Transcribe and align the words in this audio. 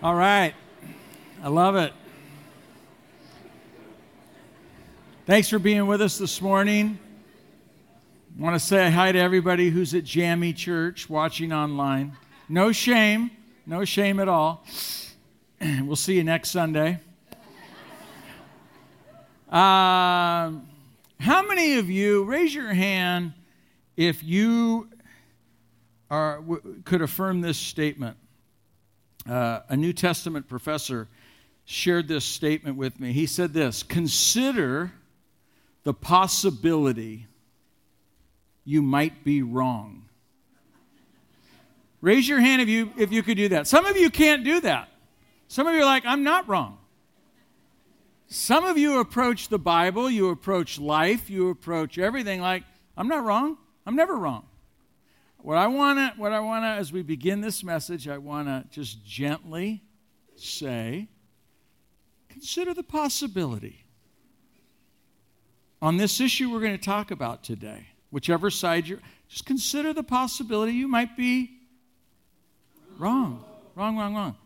All 0.00 0.14
right. 0.14 0.54
I 1.42 1.48
love 1.48 1.74
it. 1.74 1.92
Thanks 5.26 5.48
for 5.48 5.58
being 5.58 5.88
with 5.88 6.00
us 6.00 6.18
this 6.18 6.40
morning. 6.40 7.00
I 8.38 8.40
want 8.40 8.54
to 8.54 8.64
say 8.64 8.92
hi 8.92 9.10
to 9.10 9.18
everybody 9.18 9.70
who's 9.70 9.94
at 9.94 10.04
Jammy 10.04 10.52
Church 10.52 11.10
watching 11.10 11.52
online. 11.52 12.16
No 12.48 12.70
shame, 12.70 13.32
no 13.66 13.84
shame 13.84 14.20
at 14.20 14.28
all. 14.28 14.64
We'll 15.82 15.96
see 15.96 16.14
you 16.14 16.22
next 16.22 16.50
Sunday. 16.50 17.00
Uh, 19.48 20.52
how 21.18 21.44
many 21.48 21.78
of 21.78 21.90
you, 21.90 22.22
raise 22.22 22.54
your 22.54 22.72
hand 22.72 23.32
if 23.96 24.22
you 24.22 24.88
are, 26.08 26.36
w- 26.36 26.82
could 26.84 27.02
affirm 27.02 27.40
this 27.40 27.58
statement? 27.58 28.16
Uh, 29.28 29.60
a 29.68 29.76
New 29.76 29.92
Testament 29.92 30.48
professor 30.48 31.08
shared 31.64 32.08
this 32.08 32.24
statement 32.24 32.76
with 32.76 32.98
me. 32.98 33.12
He 33.12 33.26
said 33.26 33.52
this 33.52 33.82
Consider 33.82 34.92
the 35.84 35.94
possibility 35.94 37.26
you 38.64 38.82
might 38.82 39.24
be 39.24 39.42
wrong. 39.42 40.04
Raise 42.00 42.28
your 42.28 42.40
hand 42.40 42.62
if 42.62 42.68
you, 42.68 42.92
if 42.96 43.12
you 43.12 43.22
could 43.22 43.36
do 43.36 43.48
that. 43.48 43.66
Some 43.66 43.86
of 43.86 43.96
you 43.96 44.10
can't 44.10 44.44
do 44.44 44.60
that. 44.60 44.88
Some 45.48 45.66
of 45.66 45.74
you 45.74 45.80
are 45.80 45.86
like, 45.86 46.06
I'm 46.06 46.22
not 46.22 46.48
wrong. 46.48 46.78
Some 48.28 48.64
of 48.64 48.76
you 48.76 49.00
approach 49.00 49.48
the 49.48 49.58
Bible, 49.58 50.10
you 50.10 50.28
approach 50.28 50.78
life, 50.78 51.30
you 51.30 51.48
approach 51.48 51.98
everything 51.98 52.40
like, 52.40 52.62
I'm 52.96 53.08
not 53.08 53.24
wrong. 53.24 53.56
I'm 53.86 53.96
never 53.96 54.14
wrong. 54.14 54.44
What 55.40 55.56
I 55.56 55.68
want 55.68 55.98
to, 55.98 56.20
what 56.20 56.32
I 56.32 56.40
want 56.40 56.64
to, 56.64 56.68
as 56.68 56.92
we 56.92 57.02
begin 57.02 57.40
this 57.40 57.62
message, 57.62 58.08
I 58.08 58.18
want 58.18 58.48
to 58.48 58.64
just 58.70 59.04
gently 59.04 59.82
say, 60.34 61.08
consider 62.28 62.74
the 62.74 62.82
possibility 62.82 63.84
on 65.80 65.96
this 65.96 66.20
issue 66.20 66.50
we're 66.50 66.60
going 66.60 66.76
to 66.76 66.84
talk 66.84 67.12
about 67.12 67.44
today. 67.44 67.86
Whichever 68.10 68.50
side 68.50 68.88
you're, 68.88 68.98
just 69.28 69.46
consider 69.46 69.92
the 69.92 70.02
possibility 70.02 70.72
you 70.72 70.88
might 70.88 71.16
be 71.16 71.50
wrong, 72.98 73.44
wrong, 73.76 73.96
wrong, 73.96 74.14
wrong. 74.14 74.36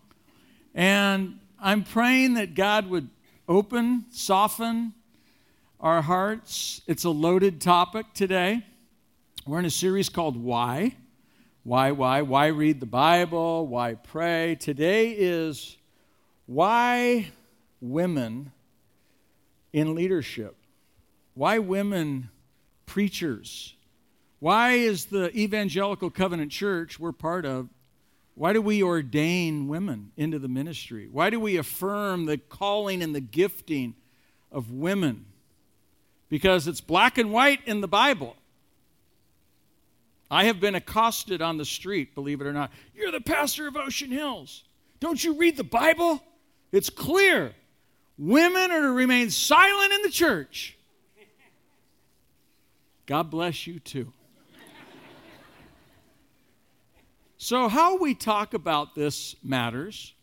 And 0.74 1.38
I'm 1.58 1.84
praying 1.84 2.34
that 2.34 2.54
God 2.54 2.88
would 2.90 3.08
open, 3.48 4.04
soften 4.10 4.92
our 5.80 6.02
hearts. 6.02 6.82
It's 6.86 7.04
a 7.04 7.10
loaded 7.10 7.60
topic 7.60 8.06
today. 8.14 8.64
We're 9.44 9.58
in 9.58 9.64
a 9.64 9.70
series 9.70 10.08
called 10.08 10.36
Why. 10.36 10.94
Why, 11.64 11.90
why? 11.90 12.22
Why 12.22 12.46
read 12.46 12.78
the 12.78 12.86
Bible? 12.86 13.66
Why 13.66 13.94
pray? 13.94 14.54
Today 14.54 15.10
is 15.10 15.76
Why 16.46 17.26
Women 17.80 18.52
in 19.72 19.96
Leadership. 19.96 20.54
Why 21.34 21.58
women 21.58 22.30
preachers? 22.86 23.74
Why 24.38 24.74
is 24.74 25.06
the 25.06 25.36
Evangelical 25.36 26.10
Covenant 26.10 26.52
Church 26.52 27.00
we're 27.00 27.10
part 27.10 27.44
of? 27.44 27.68
Why 28.36 28.52
do 28.52 28.62
we 28.62 28.80
ordain 28.80 29.66
women 29.66 30.12
into 30.16 30.38
the 30.38 30.46
ministry? 30.46 31.08
Why 31.10 31.30
do 31.30 31.40
we 31.40 31.56
affirm 31.56 32.26
the 32.26 32.38
calling 32.38 33.02
and 33.02 33.12
the 33.12 33.20
gifting 33.20 33.96
of 34.52 34.70
women? 34.70 35.24
Because 36.28 36.68
it's 36.68 36.80
black 36.80 37.18
and 37.18 37.32
white 37.32 37.58
in 37.66 37.80
the 37.80 37.88
Bible. 37.88 38.36
I 40.32 40.44
have 40.44 40.60
been 40.60 40.74
accosted 40.74 41.42
on 41.42 41.58
the 41.58 41.64
street, 41.66 42.14
believe 42.14 42.40
it 42.40 42.46
or 42.46 42.54
not. 42.54 42.72
You're 42.94 43.12
the 43.12 43.20
pastor 43.20 43.68
of 43.68 43.76
Ocean 43.76 44.10
Hills. 44.10 44.64
Don't 44.98 45.22
you 45.22 45.34
read 45.34 45.58
the 45.58 45.62
Bible? 45.62 46.22
It's 46.72 46.88
clear. 46.88 47.52
Women 48.16 48.70
are 48.70 48.80
to 48.80 48.92
remain 48.92 49.28
silent 49.28 49.92
in 49.92 50.00
the 50.00 50.08
church. 50.08 50.78
God 53.04 53.30
bless 53.30 53.66
you 53.66 53.78
too. 53.78 54.10
so, 57.36 57.68
how 57.68 57.98
we 57.98 58.14
talk 58.14 58.54
about 58.54 58.94
this 58.94 59.36
matters. 59.44 60.14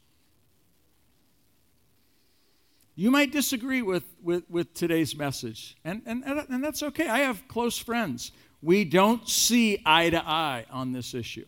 You 2.96 3.12
might 3.12 3.32
disagree 3.32 3.84
with, 3.84 4.04
with, 4.24 4.44
with 4.50 4.74
today's 4.74 5.16
message, 5.16 5.78
and, 5.86 6.02
and, 6.08 6.24
and 6.26 6.64
that's 6.64 6.82
okay. 6.82 7.08
I 7.08 7.20
have 7.20 7.48
close 7.48 7.78
friends 7.78 8.32
we 8.62 8.86
don't 8.86 9.28
see 9.28 9.82
eye 9.86 10.10
to 10.10 10.26
eye 10.26 10.66
on 10.72 10.92
this 10.92 11.14
issue. 11.14 11.46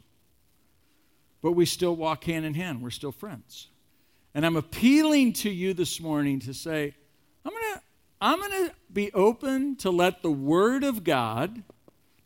But 1.42 1.54
we 1.54 1.66
still 1.66 1.96
walk 1.96 2.24
hand 2.26 2.46
in 2.46 2.54
hand. 2.54 2.82
We're 2.82 2.92
still 2.92 3.12
friends. 3.12 3.68
And 4.34 4.46
I'm 4.46 4.56
appealing 4.56 5.34
to 5.34 5.50
you 5.50 5.74
this 5.74 6.00
morning 6.00 6.40
to 6.42 6.54
say, 6.54 6.96
I'm 7.44 7.52
going 7.52 7.74
to 7.74 7.82
I'm 8.24 8.40
going 8.40 8.68
to 8.68 8.72
be 8.94 9.12
open 9.14 9.78
to 9.78 9.90
let 9.90 10.22
the 10.22 10.30
word 10.30 10.84
of 10.84 11.04
God, 11.04 11.64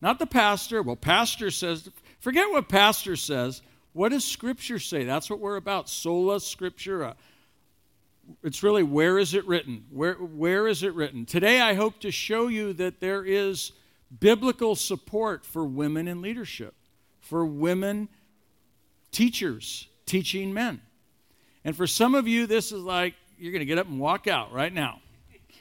not 0.02 0.20
the 0.20 0.26
pastor, 0.26 0.82
well 0.84 0.98
pastor 0.98 1.50
says, 1.50 1.90
forget 2.20 2.50
what 2.50 2.68
pastor 2.68 3.16
says. 3.16 3.62
What 3.94 4.10
does 4.10 4.26
scripture 4.26 4.78
say? 4.78 5.06
That's 5.06 5.30
what 5.30 5.40
we're 5.40 5.56
about. 5.56 5.88
Sola 5.88 6.36
scriptura. 6.36 7.16
It's 8.44 8.62
really 8.62 8.84
where 8.84 9.18
is 9.18 9.34
it 9.34 9.48
written? 9.48 9.86
Where 9.90 10.16
where 10.16 10.68
is 10.68 10.84
it 10.84 10.94
written? 10.96 11.26
Today 11.26 11.62
I 11.62 11.76
hope 11.76 12.02
to 12.02 12.12
show 12.12 12.48
you 12.48 12.74
that 12.74 13.00
there 13.00 13.24
is 13.24 13.72
biblical 14.20 14.76
support 14.76 15.46
for 15.46 15.66
women 15.66 16.08
in 16.08 16.22
leadership, 16.22 16.74
for 17.20 17.46
women 17.46 18.10
teachers 19.12 19.88
teaching 20.06 20.54
men. 20.54 20.82
And 21.64 21.76
for 21.76 21.88
some 21.88 22.14
of 22.16 22.28
you, 22.28 22.46
this 22.46 22.72
is 22.72 22.82
like 22.82 23.16
you're 23.38 23.52
going 23.52 23.60
to 23.60 23.66
get 23.66 23.78
up 23.78 23.88
and 23.88 24.00
walk 24.00 24.28
out 24.28 24.54
right 24.54 24.72
now. 24.72 25.00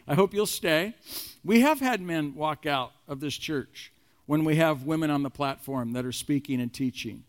I 0.07 0.15
hope 0.15 0.35
you'll 0.35 0.47
stay. 0.47 0.95
We 1.45 1.61
have 1.61 1.81
had 1.81 2.01
men 2.01 2.35
walk 2.35 2.67
out 2.67 2.93
of 3.09 3.21
this 3.21 3.35
church 3.35 3.91
when 4.27 4.45
we 4.45 4.57
have 4.57 4.85
women 4.85 5.11
on 5.11 5.23
the 5.23 5.31
platform 5.31 5.93
that 5.93 6.05
are 6.05 6.13
speaking 6.13 6.61
and 6.61 6.73
teaching. 6.73 7.25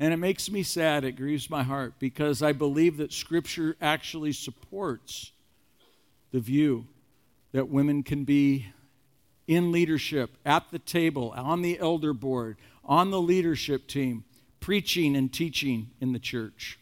And 0.00 0.12
it 0.12 0.16
makes 0.16 0.50
me 0.50 0.62
sad, 0.62 1.04
it 1.04 1.12
grieves 1.12 1.48
my 1.48 1.62
heart, 1.62 1.94
because 1.98 2.42
I 2.42 2.52
believe 2.52 2.96
that 2.96 3.12
Scripture 3.12 3.76
actually 3.80 4.32
supports 4.32 5.32
the 6.32 6.40
view 6.40 6.86
that 7.52 7.68
women 7.68 8.02
can 8.02 8.24
be 8.24 8.66
in 9.46 9.72
leadership, 9.72 10.36
at 10.44 10.70
the 10.70 10.78
table, 10.78 11.32
on 11.36 11.62
the 11.62 11.78
elder 11.78 12.12
board, 12.12 12.56
on 12.84 13.10
the 13.10 13.20
leadership 13.20 13.86
team, 13.86 14.24
preaching 14.60 15.16
and 15.16 15.32
teaching 15.32 15.90
in 16.00 16.12
the 16.12 16.18
church. 16.18 16.78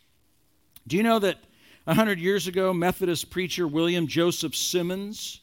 Do 0.87 0.97
you 0.97 1.03
know 1.03 1.19
that 1.19 1.39
100 1.85 2.19
years 2.19 2.47
ago, 2.47 2.73
Methodist 2.73 3.31
preacher 3.31 3.67
William 3.67 4.07
Joseph 4.07 4.55
Simmons 4.55 5.41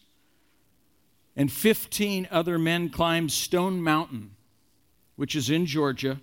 and 1.35 1.51
15 1.51 2.27
other 2.31 2.57
men 2.57 2.89
climbed 2.89 3.31
Stone 3.31 3.81
Mountain, 3.81 4.31
which 5.15 5.35
is 5.35 5.49
in 5.49 5.65
Georgia, 5.65 6.19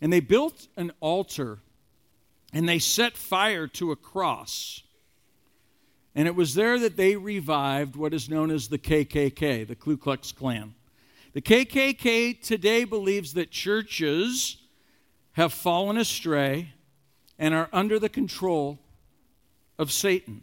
and 0.00 0.12
they 0.12 0.20
built 0.20 0.68
an 0.76 0.92
altar 1.00 1.58
and 2.52 2.68
they 2.68 2.78
set 2.78 3.16
fire 3.16 3.66
to 3.66 3.92
a 3.92 3.96
cross 3.96 4.82
and 6.18 6.26
it 6.26 6.34
was 6.34 6.54
there 6.54 6.80
that 6.80 6.96
they 6.96 7.14
revived 7.14 7.94
what 7.94 8.12
is 8.12 8.28
known 8.28 8.50
as 8.50 8.66
the 8.66 8.76
KKK, 8.76 9.68
the 9.68 9.76
Ku 9.76 9.96
Klux 9.96 10.32
Klan. 10.32 10.74
The 11.32 11.40
KKK 11.40 12.42
today 12.42 12.82
believes 12.82 13.34
that 13.34 13.52
churches 13.52 14.56
have 15.34 15.52
fallen 15.52 15.96
astray 15.96 16.72
and 17.38 17.54
are 17.54 17.68
under 17.72 18.00
the 18.00 18.08
control 18.08 18.80
of 19.78 19.92
Satan. 19.92 20.42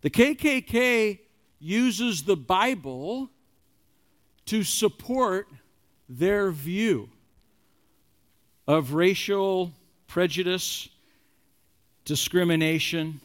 The 0.00 0.08
KKK 0.08 1.18
uses 1.58 2.22
the 2.22 2.36
Bible 2.36 3.28
to 4.46 4.62
support 4.62 5.46
their 6.08 6.50
view 6.50 7.10
of 8.66 8.94
racial 8.94 9.74
prejudice, 10.06 10.88
discrimination, 12.06 13.20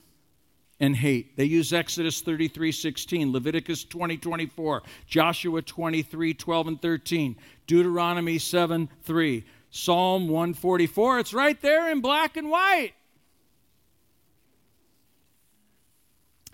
and 0.79 0.95
hate. 0.95 1.37
They 1.37 1.45
use 1.45 1.73
Exodus 1.73 2.21
33 2.21 2.71
16, 2.71 3.31
Leviticus 3.31 3.83
20 3.83 4.17
24, 4.17 4.83
Joshua 5.07 5.61
23 5.61 6.33
12 6.33 6.67
and 6.67 6.81
13, 6.81 7.35
Deuteronomy 7.67 8.37
7 8.37 8.89
3, 9.03 9.45
Psalm 9.69 10.27
144. 10.27 11.19
It's 11.19 11.33
right 11.33 11.61
there 11.61 11.89
in 11.91 12.01
black 12.01 12.37
and 12.37 12.49
white. 12.49 12.93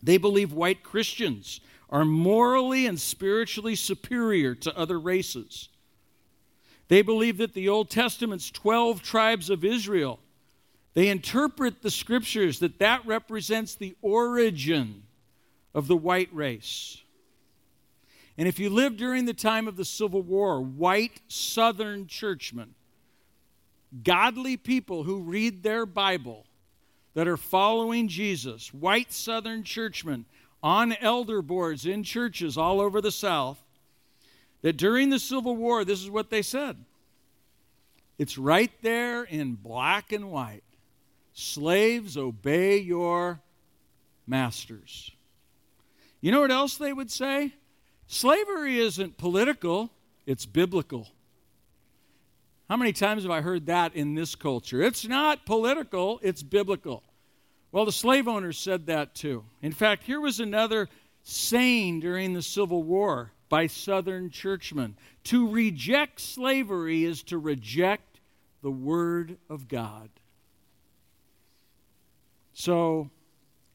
They 0.03 0.17
believe 0.17 0.53
white 0.53 0.83
Christians 0.83 1.61
are 1.89 2.05
morally 2.05 2.85
and 2.85 2.99
spiritually 2.99 3.75
superior 3.75 4.55
to 4.55 4.77
other 4.77 4.99
races. 4.99 5.69
They 6.87 7.01
believe 7.01 7.37
that 7.37 7.53
the 7.53 7.69
Old 7.69 7.89
Testament's 7.89 8.49
12 8.49 9.01
tribes 9.01 9.49
of 9.49 9.63
Israel, 9.63 10.19
they 10.93 11.07
interpret 11.07 11.81
the 11.81 11.91
scriptures 11.91 12.59
that 12.59 12.79
that 12.79 13.05
represents 13.05 13.75
the 13.75 13.95
origin 14.01 15.03
of 15.73 15.87
the 15.87 15.95
white 15.95 16.33
race. 16.33 17.01
And 18.37 18.47
if 18.47 18.59
you 18.59 18.69
lived 18.69 18.97
during 18.97 19.25
the 19.25 19.33
time 19.33 19.67
of 19.67 19.77
the 19.77 19.85
Civil 19.85 20.21
War, 20.21 20.61
white 20.61 21.21
Southern 21.27 22.07
churchmen, 22.07 22.73
godly 24.03 24.57
people 24.57 25.03
who 25.03 25.21
read 25.21 25.63
their 25.63 25.85
Bible, 25.85 26.45
that 27.13 27.27
are 27.27 27.37
following 27.37 28.07
Jesus, 28.07 28.73
white 28.73 29.11
Southern 29.11 29.63
churchmen 29.63 30.25
on 30.63 30.93
elder 31.01 31.41
boards 31.41 31.85
in 31.85 32.03
churches 32.03 32.57
all 32.57 32.79
over 32.79 33.01
the 33.01 33.11
South, 33.11 33.61
that 34.61 34.77
during 34.77 35.09
the 35.09 35.19
Civil 35.19 35.55
War, 35.55 35.83
this 35.83 36.01
is 36.01 36.09
what 36.09 36.29
they 36.29 36.41
said. 36.41 36.77
It's 38.17 38.37
right 38.37 38.71
there 38.81 39.23
in 39.23 39.55
black 39.55 40.11
and 40.11 40.31
white. 40.31 40.63
Slaves, 41.33 42.17
obey 42.17 42.77
your 42.77 43.39
masters. 44.27 45.11
You 46.19 46.31
know 46.31 46.41
what 46.41 46.51
else 46.51 46.77
they 46.77 46.93
would 46.93 47.11
say? 47.11 47.53
Slavery 48.07 48.79
isn't 48.79 49.17
political, 49.17 49.89
it's 50.25 50.45
biblical. 50.45 51.07
How 52.69 52.77
many 52.77 52.93
times 52.93 53.23
have 53.23 53.31
I 53.31 53.41
heard 53.41 53.65
that 53.65 53.95
in 53.95 54.15
this 54.15 54.35
culture? 54.35 54.81
It's 54.81 55.05
not 55.05 55.45
political, 55.45 56.19
it's 56.21 56.43
biblical. 56.43 57.03
Well, 57.71 57.85
the 57.85 57.91
slave 57.91 58.27
owners 58.27 58.57
said 58.57 58.85
that 58.85 59.15
too. 59.15 59.45
In 59.61 59.71
fact, 59.71 60.03
here 60.03 60.21
was 60.21 60.39
another 60.39 60.89
saying 61.23 62.01
during 62.01 62.33
the 62.33 62.41
Civil 62.41 62.83
War 62.83 63.31
by 63.49 63.67
Southern 63.67 64.29
churchmen 64.29 64.95
To 65.25 65.49
reject 65.49 66.19
slavery 66.21 67.03
is 67.03 67.23
to 67.23 67.37
reject 67.37 68.19
the 68.61 68.71
Word 68.71 69.37
of 69.49 69.67
God. 69.67 70.09
So, 72.61 73.09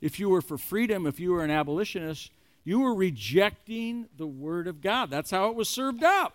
if 0.01 0.21
you 0.21 0.29
were 0.29 0.41
for 0.41 0.57
freedom, 0.57 1.09
if 1.09 1.19
you 1.19 1.33
were 1.33 1.43
an 1.43 1.51
abolitionist, 1.51 2.31
you 2.63 2.79
were 2.79 2.95
rejecting 2.95 4.07
the 4.17 4.29
Word 4.29 4.69
of 4.69 4.81
God. 4.81 5.11
That's 5.11 5.33
how 5.33 5.49
it 5.51 5.57
was 5.57 5.69
served 5.69 6.05
up. 6.05 6.35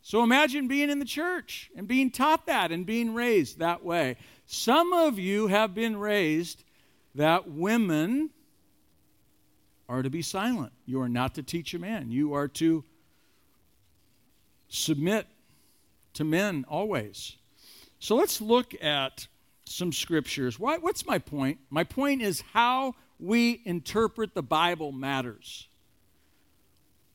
So 0.00 0.22
imagine 0.22 0.68
being 0.68 0.88
in 0.88 1.00
the 1.00 1.04
church 1.04 1.68
and 1.74 1.88
being 1.88 2.12
taught 2.12 2.46
that 2.46 2.70
and 2.70 2.86
being 2.86 3.12
raised 3.12 3.58
that 3.58 3.84
way. 3.84 4.18
Some 4.46 4.92
of 4.92 5.18
you 5.18 5.48
have 5.48 5.74
been 5.74 5.96
raised 5.96 6.62
that 7.16 7.50
women 7.50 8.30
are 9.88 10.04
to 10.04 10.10
be 10.10 10.22
silent. 10.22 10.72
You 10.86 11.00
are 11.00 11.08
not 11.08 11.34
to 11.34 11.42
teach 11.42 11.74
a 11.74 11.80
man. 11.80 12.12
You 12.12 12.34
are 12.34 12.46
to 12.48 12.84
submit 14.68 15.26
to 16.14 16.22
men 16.22 16.64
always. 16.68 17.34
So 17.98 18.14
let's 18.14 18.40
look 18.40 18.80
at 18.80 19.26
some 19.70 19.92
scriptures. 19.92 20.58
Why, 20.58 20.78
what's 20.78 21.06
my 21.06 21.18
point? 21.18 21.58
My 21.70 21.84
point 21.84 22.22
is 22.22 22.42
how 22.52 22.94
we 23.18 23.62
interpret 23.64 24.34
the 24.34 24.42
Bible 24.42 24.92
matters. 24.92 25.68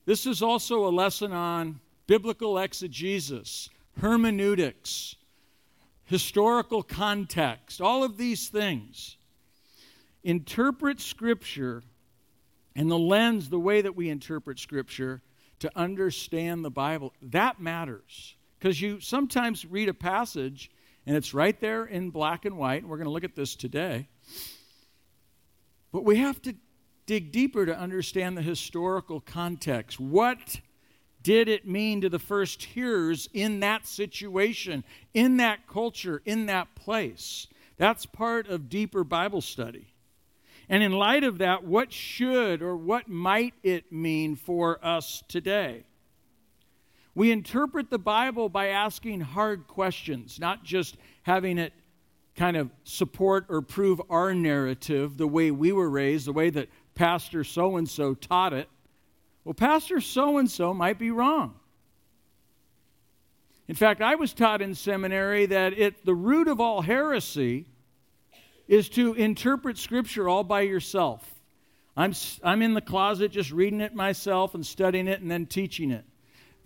This 0.04 0.26
is 0.26 0.42
also 0.42 0.86
a 0.86 0.90
lesson 0.90 1.32
on 1.32 1.80
biblical 2.06 2.58
exegesis, 2.58 3.68
hermeneutics, 4.00 5.16
historical 6.04 6.82
context, 6.82 7.80
all 7.80 8.04
of 8.04 8.16
these 8.16 8.48
things 8.48 9.16
interpret 10.22 11.00
Scripture 11.00 11.84
and 12.74 12.90
the 12.90 12.98
lens, 12.98 13.48
the 13.48 13.60
way 13.60 13.80
that 13.80 13.94
we 13.94 14.08
interpret 14.08 14.58
Scripture 14.58 15.22
to 15.60 15.70
understand 15.76 16.64
the 16.64 16.70
Bible, 16.70 17.12
that 17.22 17.60
matters. 17.60 18.34
Because 18.58 18.80
you 18.80 19.00
sometimes 19.00 19.64
read 19.64 19.88
a 19.88 19.94
passage 19.94 20.70
and 21.06 21.16
it's 21.16 21.32
right 21.32 21.58
there 21.60 21.84
in 21.84 22.10
black 22.10 22.44
and 22.44 22.58
white, 22.58 22.82
and 22.82 22.90
we're 22.90 22.96
going 22.96 23.06
to 23.06 23.12
look 23.12 23.24
at 23.24 23.36
this 23.36 23.54
today. 23.54 24.08
But 25.92 26.04
we 26.04 26.16
have 26.16 26.42
to 26.42 26.54
dig 27.06 27.30
deeper 27.32 27.64
to 27.64 27.78
understand 27.78 28.36
the 28.36 28.42
historical 28.42 29.20
context. 29.20 30.00
What 30.00 30.60
did 31.22 31.48
it 31.48 31.66
mean 31.66 32.00
to 32.00 32.08
the 32.08 32.18
first 32.18 32.62
hearers 32.62 33.28
in 33.32 33.60
that 33.60 33.86
situation, 33.86 34.84
in 35.14 35.36
that 35.38 35.66
culture, 35.68 36.22
in 36.24 36.46
that 36.46 36.74
place? 36.74 37.46
That's 37.76 38.06
part 38.06 38.48
of 38.48 38.68
deeper 38.68 39.04
Bible 39.04 39.40
study. 39.40 39.92
And 40.68 40.82
in 40.82 40.92
light 40.92 41.22
of 41.22 41.38
that, 41.38 41.62
what 41.62 41.92
should 41.92 42.62
or 42.62 42.76
what 42.76 43.08
might 43.08 43.54
it 43.62 43.92
mean 43.92 44.34
for 44.34 44.84
us 44.84 45.22
today? 45.28 45.84
We 47.16 47.32
interpret 47.32 47.88
the 47.88 47.98
Bible 47.98 48.50
by 48.50 48.68
asking 48.68 49.22
hard 49.22 49.66
questions, 49.66 50.38
not 50.38 50.64
just 50.64 50.98
having 51.22 51.56
it 51.56 51.72
kind 52.36 52.58
of 52.58 52.68
support 52.84 53.46
or 53.48 53.62
prove 53.62 54.02
our 54.10 54.34
narrative 54.34 55.16
the 55.16 55.26
way 55.26 55.50
we 55.50 55.72
were 55.72 55.88
raised, 55.88 56.26
the 56.26 56.34
way 56.34 56.50
that 56.50 56.68
Pastor 56.94 57.42
so 57.42 57.78
and 57.78 57.88
so 57.88 58.12
taught 58.12 58.52
it. 58.52 58.68
Well, 59.44 59.54
Pastor 59.54 59.98
so 60.02 60.36
and 60.36 60.50
so 60.50 60.74
might 60.74 60.98
be 60.98 61.10
wrong. 61.10 61.54
In 63.66 63.76
fact, 63.76 64.02
I 64.02 64.16
was 64.16 64.34
taught 64.34 64.60
in 64.60 64.74
seminary 64.74 65.46
that 65.46 65.72
it, 65.72 66.04
the 66.04 66.14
root 66.14 66.48
of 66.48 66.60
all 66.60 66.82
heresy 66.82 67.64
is 68.68 68.90
to 68.90 69.14
interpret 69.14 69.78
Scripture 69.78 70.28
all 70.28 70.44
by 70.44 70.60
yourself. 70.60 71.34
I'm, 71.96 72.12
I'm 72.44 72.60
in 72.60 72.74
the 72.74 72.82
closet 72.82 73.32
just 73.32 73.52
reading 73.52 73.80
it 73.80 73.94
myself 73.94 74.54
and 74.54 74.66
studying 74.66 75.08
it 75.08 75.22
and 75.22 75.30
then 75.30 75.46
teaching 75.46 75.90
it. 75.90 76.04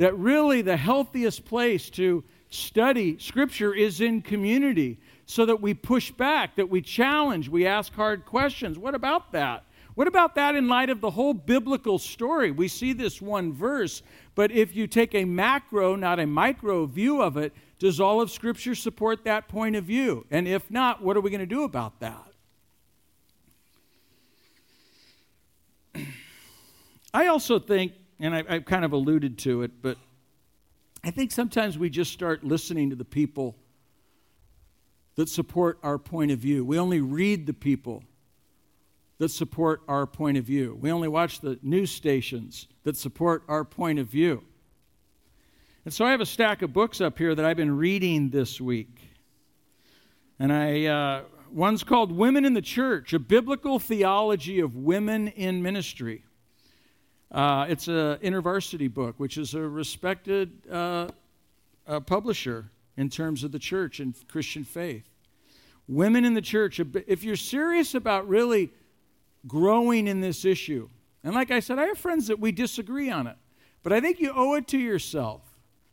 That 0.00 0.16
really 0.16 0.62
the 0.62 0.78
healthiest 0.78 1.44
place 1.44 1.90
to 1.90 2.24
study 2.48 3.18
Scripture 3.18 3.74
is 3.74 4.00
in 4.00 4.22
community 4.22 4.98
so 5.26 5.44
that 5.44 5.60
we 5.60 5.74
push 5.74 6.10
back, 6.10 6.56
that 6.56 6.70
we 6.70 6.80
challenge, 6.80 7.50
we 7.50 7.66
ask 7.66 7.92
hard 7.92 8.24
questions. 8.24 8.78
What 8.78 8.94
about 8.94 9.32
that? 9.32 9.66
What 9.96 10.08
about 10.08 10.36
that 10.36 10.54
in 10.54 10.68
light 10.68 10.88
of 10.88 11.02
the 11.02 11.10
whole 11.10 11.34
biblical 11.34 11.98
story? 11.98 12.50
We 12.50 12.66
see 12.66 12.94
this 12.94 13.20
one 13.20 13.52
verse, 13.52 14.02
but 14.34 14.50
if 14.50 14.74
you 14.74 14.86
take 14.86 15.14
a 15.14 15.26
macro, 15.26 15.96
not 15.96 16.18
a 16.18 16.26
micro 16.26 16.86
view 16.86 17.20
of 17.20 17.36
it, 17.36 17.52
does 17.78 18.00
all 18.00 18.22
of 18.22 18.30
Scripture 18.30 18.74
support 18.74 19.24
that 19.24 19.48
point 19.48 19.76
of 19.76 19.84
view? 19.84 20.24
And 20.30 20.48
if 20.48 20.70
not, 20.70 21.02
what 21.02 21.14
are 21.14 21.20
we 21.20 21.28
going 21.28 21.40
to 21.40 21.46
do 21.46 21.64
about 21.64 22.00
that? 22.00 22.32
I 27.12 27.26
also 27.26 27.58
think, 27.58 27.92
and 28.20 28.34
I, 28.34 28.44
have 28.48 28.64
kind 28.66 28.84
of 28.84 28.92
alluded 28.92 29.38
to 29.38 29.62
it, 29.62 29.82
but 29.82 29.96
I 31.02 31.10
think 31.10 31.32
sometimes 31.32 31.78
we 31.78 31.88
just 31.88 32.12
start 32.12 32.44
listening 32.44 32.90
to 32.90 32.96
the 32.96 33.04
people 33.04 33.56
that 35.16 35.28
support 35.28 35.78
our 35.82 35.98
point 35.98 36.30
of 36.30 36.38
view. 36.38 36.64
We 36.64 36.78
only 36.78 37.00
read 37.00 37.46
the 37.46 37.54
people 37.54 38.04
that 39.18 39.30
support 39.30 39.82
our 39.88 40.06
point 40.06 40.36
of 40.36 40.44
view. 40.44 40.78
We 40.80 40.92
only 40.92 41.08
watch 41.08 41.40
the 41.40 41.58
news 41.62 41.90
stations 41.90 42.68
that 42.84 42.96
support 42.96 43.42
our 43.48 43.64
point 43.64 43.98
of 43.98 44.06
view. 44.06 44.44
And 45.84 45.92
so 45.92 46.04
I 46.04 46.10
have 46.10 46.20
a 46.20 46.26
stack 46.26 46.62
of 46.62 46.72
books 46.72 47.00
up 47.00 47.18
here 47.18 47.34
that 47.34 47.44
I've 47.44 47.56
been 47.56 47.76
reading 47.76 48.30
this 48.30 48.60
week. 48.60 49.00
And 50.38 50.52
I, 50.52 50.84
uh, 50.86 51.22
one's 51.50 51.84
called 51.84 52.12
Women 52.12 52.44
in 52.44 52.52
the 52.52 52.62
Church, 52.62 53.12
a 53.12 53.18
biblical 53.18 53.78
theology 53.78 54.60
of 54.60 54.76
women 54.76 55.28
in 55.28 55.62
ministry. 55.62 56.24
Uh, 57.30 57.66
it's 57.68 57.86
an 57.86 58.16
InterVarsity 58.18 58.92
book, 58.92 59.14
which 59.18 59.38
is 59.38 59.54
a 59.54 59.60
respected 59.60 60.50
uh, 60.70 61.08
uh, 61.86 62.00
publisher 62.00 62.70
in 62.96 63.08
terms 63.08 63.44
of 63.44 63.52
the 63.52 63.58
church 63.58 64.00
and 64.00 64.14
Christian 64.28 64.64
faith. 64.64 65.08
Women 65.86 66.24
in 66.24 66.34
the 66.34 66.42
church, 66.42 66.80
if 66.80 67.22
you're 67.22 67.36
serious 67.36 67.94
about 67.94 68.28
really 68.28 68.72
growing 69.46 70.06
in 70.06 70.20
this 70.20 70.44
issue, 70.44 70.88
and 71.22 71.34
like 71.34 71.50
I 71.50 71.60
said, 71.60 71.78
I 71.78 71.84
have 71.84 71.98
friends 71.98 72.26
that 72.26 72.40
we 72.40 72.52
disagree 72.52 73.10
on 73.10 73.26
it, 73.26 73.36
but 73.82 73.92
I 73.92 74.00
think 74.00 74.20
you 74.20 74.32
owe 74.34 74.54
it 74.54 74.66
to 74.68 74.78
yourself 74.78 75.42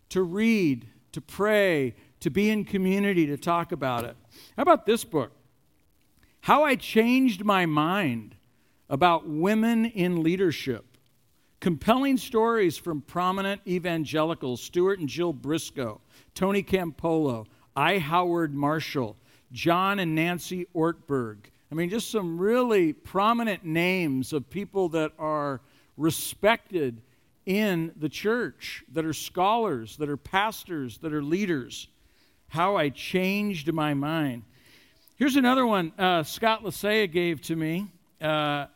to 0.10 0.24
read, 0.24 0.88
to 1.12 1.22
pray, 1.22 1.96
to 2.20 2.30
be 2.30 2.50
in 2.50 2.66
community, 2.66 3.28
to 3.28 3.38
talk 3.38 3.72
about 3.72 4.06
it. 4.06 4.16
How 4.56 4.64
about 4.64 4.86
this 4.86 5.04
book? 5.04 5.32
How 6.42 6.64
I 6.64 6.76
Changed 6.76 7.44
My 7.44 7.66
Mind 7.66 8.36
about 8.90 9.28
Women 9.28 9.86
in 9.86 10.24
Leadership. 10.24 10.86
Compelling 11.60 12.18
stories 12.18 12.78
from 12.78 13.02
prominent 13.02 13.62
evangelicals 13.68 14.62
Stuart 14.62 15.00
and 15.00 15.10
Jill 15.10 15.34
Briscoe, 15.34 16.00
Tony 16.36 16.62
Campolo, 16.62 17.48
I. 17.76 17.98
Howard 17.98 18.54
Marshall, 18.54 19.16
John 19.52 20.00
and 20.00 20.14
Nancy 20.14 20.68
Ortberg. 20.76 21.38
I 21.72 21.76
mean, 21.76 21.90
just 21.90 22.12
some 22.12 22.38
really 22.40 22.94
prominent 22.94 23.66
names 23.66 24.34
of 24.34 24.50
people 24.50 24.90
that 24.90 25.12
are 25.18 25.62
respected 25.98 27.02
in 27.46 27.92
the 27.98 28.10
church 28.10 28.84
that 28.94 29.06
are 29.06 29.14
scholars, 29.14 29.98
that 29.98 30.10
are 30.10 30.18
pastors, 30.18 30.98
that 31.00 31.14
are 31.14 31.24
leaders. 31.24 31.88
how 32.50 32.76
I 32.76 32.90
changed 32.90 33.72
my 33.74 33.94
mind. 33.94 34.44
Here's 35.18 35.36
another 35.36 35.66
one 35.66 35.92
uh, 35.98 36.24
Scott 36.24 36.64
Lasea 36.64 37.12
gave 37.12 37.42
to 37.44 37.56
me. 37.56 37.88
Uh, 38.22 38.68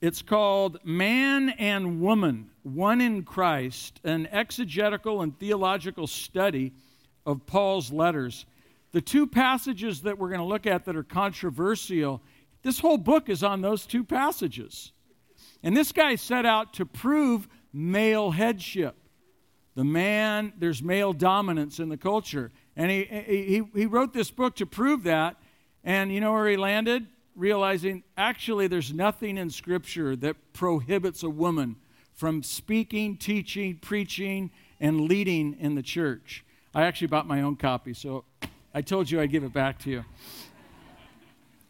it's 0.00 0.22
called 0.22 0.78
Man 0.84 1.50
and 1.50 2.00
Woman, 2.00 2.50
One 2.62 3.00
in 3.00 3.24
Christ, 3.24 4.00
an 4.04 4.28
exegetical 4.30 5.22
and 5.22 5.36
theological 5.38 6.06
study 6.06 6.72
of 7.26 7.46
Paul's 7.46 7.90
letters. 7.90 8.46
The 8.92 9.00
two 9.00 9.26
passages 9.26 10.02
that 10.02 10.16
we're 10.16 10.28
going 10.28 10.40
to 10.40 10.46
look 10.46 10.66
at 10.66 10.84
that 10.84 10.96
are 10.96 11.02
controversial, 11.02 12.22
this 12.62 12.78
whole 12.78 12.96
book 12.96 13.28
is 13.28 13.42
on 13.42 13.60
those 13.60 13.86
two 13.86 14.04
passages. 14.04 14.92
And 15.62 15.76
this 15.76 15.90
guy 15.90 16.14
set 16.14 16.46
out 16.46 16.74
to 16.74 16.86
prove 16.86 17.48
male 17.72 18.30
headship. 18.30 18.96
The 19.74 19.84
man, 19.84 20.52
there's 20.58 20.82
male 20.82 21.12
dominance 21.12 21.80
in 21.80 21.88
the 21.88 21.96
culture. 21.96 22.52
And 22.76 22.90
he, 22.90 23.04
he, 23.04 23.62
he 23.74 23.86
wrote 23.86 24.12
this 24.12 24.30
book 24.30 24.56
to 24.56 24.66
prove 24.66 25.02
that. 25.04 25.36
And 25.82 26.12
you 26.12 26.20
know 26.20 26.32
where 26.32 26.48
he 26.48 26.56
landed? 26.56 27.06
Realizing 27.38 28.02
actually 28.16 28.66
there's 28.66 28.92
nothing 28.92 29.38
in 29.38 29.48
Scripture 29.50 30.16
that 30.16 30.52
prohibits 30.52 31.22
a 31.22 31.30
woman 31.30 31.76
from 32.12 32.42
speaking, 32.42 33.16
teaching, 33.16 33.76
preaching, 33.76 34.50
and 34.80 35.02
leading 35.02 35.56
in 35.60 35.76
the 35.76 35.82
church. 35.82 36.44
I 36.74 36.82
actually 36.82 37.06
bought 37.06 37.28
my 37.28 37.42
own 37.42 37.54
copy, 37.54 37.94
so 37.94 38.24
I 38.74 38.82
told 38.82 39.08
you 39.08 39.20
I'd 39.20 39.30
give 39.30 39.44
it 39.44 39.52
back 39.52 39.78
to 39.84 39.90
you. 39.90 40.04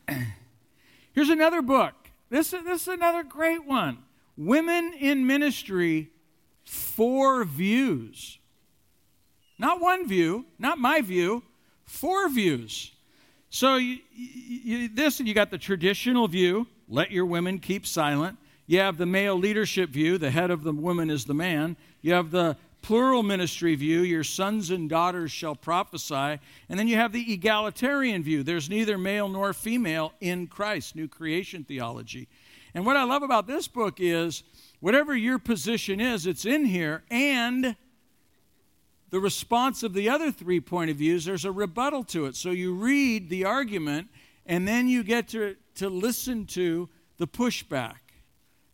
Here's 1.12 1.28
another 1.28 1.60
book. 1.60 1.92
This, 2.30 2.52
this 2.52 2.82
is 2.82 2.88
another 2.88 3.22
great 3.22 3.66
one 3.66 3.98
Women 4.38 4.94
in 4.98 5.26
Ministry 5.26 6.08
Four 6.64 7.44
Views. 7.44 8.38
Not 9.58 9.82
one 9.82 10.08
view, 10.08 10.46
not 10.58 10.78
my 10.78 11.02
view, 11.02 11.42
four 11.84 12.30
views. 12.30 12.92
So 13.50 13.76
you, 13.76 13.98
you, 14.12 14.88
this, 14.88 15.20
you 15.20 15.34
got 15.34 15.50
the 15.50 15.58
traditional 15.58 16.28
view 16.28 16.66
let 16.88 17.10
your 17.10 17.26
women 17.26 17.58
keep 17.58 17.86
silent. 17.86 18.38
You 18.66 18.80
have 18.80 18.96
the 18.96 19.06
male 19.06 19.36
leadership 19.36 19.90
view, 19.90 20.18
the 20.18 20.30
head 20.30 20.50
of 20.50 20.62
the 20.62 20.72
woman 20.72 21.10
is 21.10 21.24
the 21.24 21.34
man. 21.34 21.76
You 22.00 22.14
have 22.14 22.30
the 22.30 22.56
plural 22.80 23.22
ministry 23.22 23.74
view, 23.74 24.00
your 24.00 24.24
sons 24.24 24.70
and 24.70 24.88
daughters 24.88 25.30
shall 25.30 25.54
prophesy. 25.54 26.38
And 26.68 26.78
then 26.78 26.88
you 26.88 26.96
have 26.96 27.12
the 27.12 27.32
egalitarian 27.32 28.22
view, 28.22 28.42
there's 28.42 28.70
neither 28.70 28.96
male 28.96 29.28
nor 29.28 29.52
female 29.52 30.12
in 30.20 30.46
Christ, 30.46 30.96
new 30.96 31.08
creation 31.08 31.64
theology. 31.64 32.28
And 32.74 32.86
what 32.86 32.96
I 32.96 33.04
love 33.04 33.22
about 33.22 33.46
this 33.46 33.68
book 33.68 33.96
is 33.98 34.42
whatever 34.80 35.16
your 35.16 35.38
position 35.38 36.00
is, 36.00 36.26
it's 36.26 36.44
in 36.44 36.64
here, 36.64 37.02
and 37.10 37.76
the 39.10 39.20
response 39.20 39.82
of 39.82 39.94
the 39.94 40.08
other 40.08 40.30
three 40.30 40.60
point 40.60 40.90
of 40.90 40.96
views, 40.96 41.24
there's 41.24 41.44
a 41.44 41.52
rebuttal 41.52 42.04
to 42.04 42.26
it. 42.26 42.36
So 42.36 42.50
you 42.50 42.74
read 42.74 43.30
the 43.30 43.44
argument, 43.44 44.08
and 44.46 44.66
then 44.66 44.88
you 44.88 45.02
get 45.02 45.28
to, 45.28 45.56
to 45.76 45.88
listen 45.88 46.46
to 46.46 46.88
the 47.16 47.26
pushback. 47.26 47.96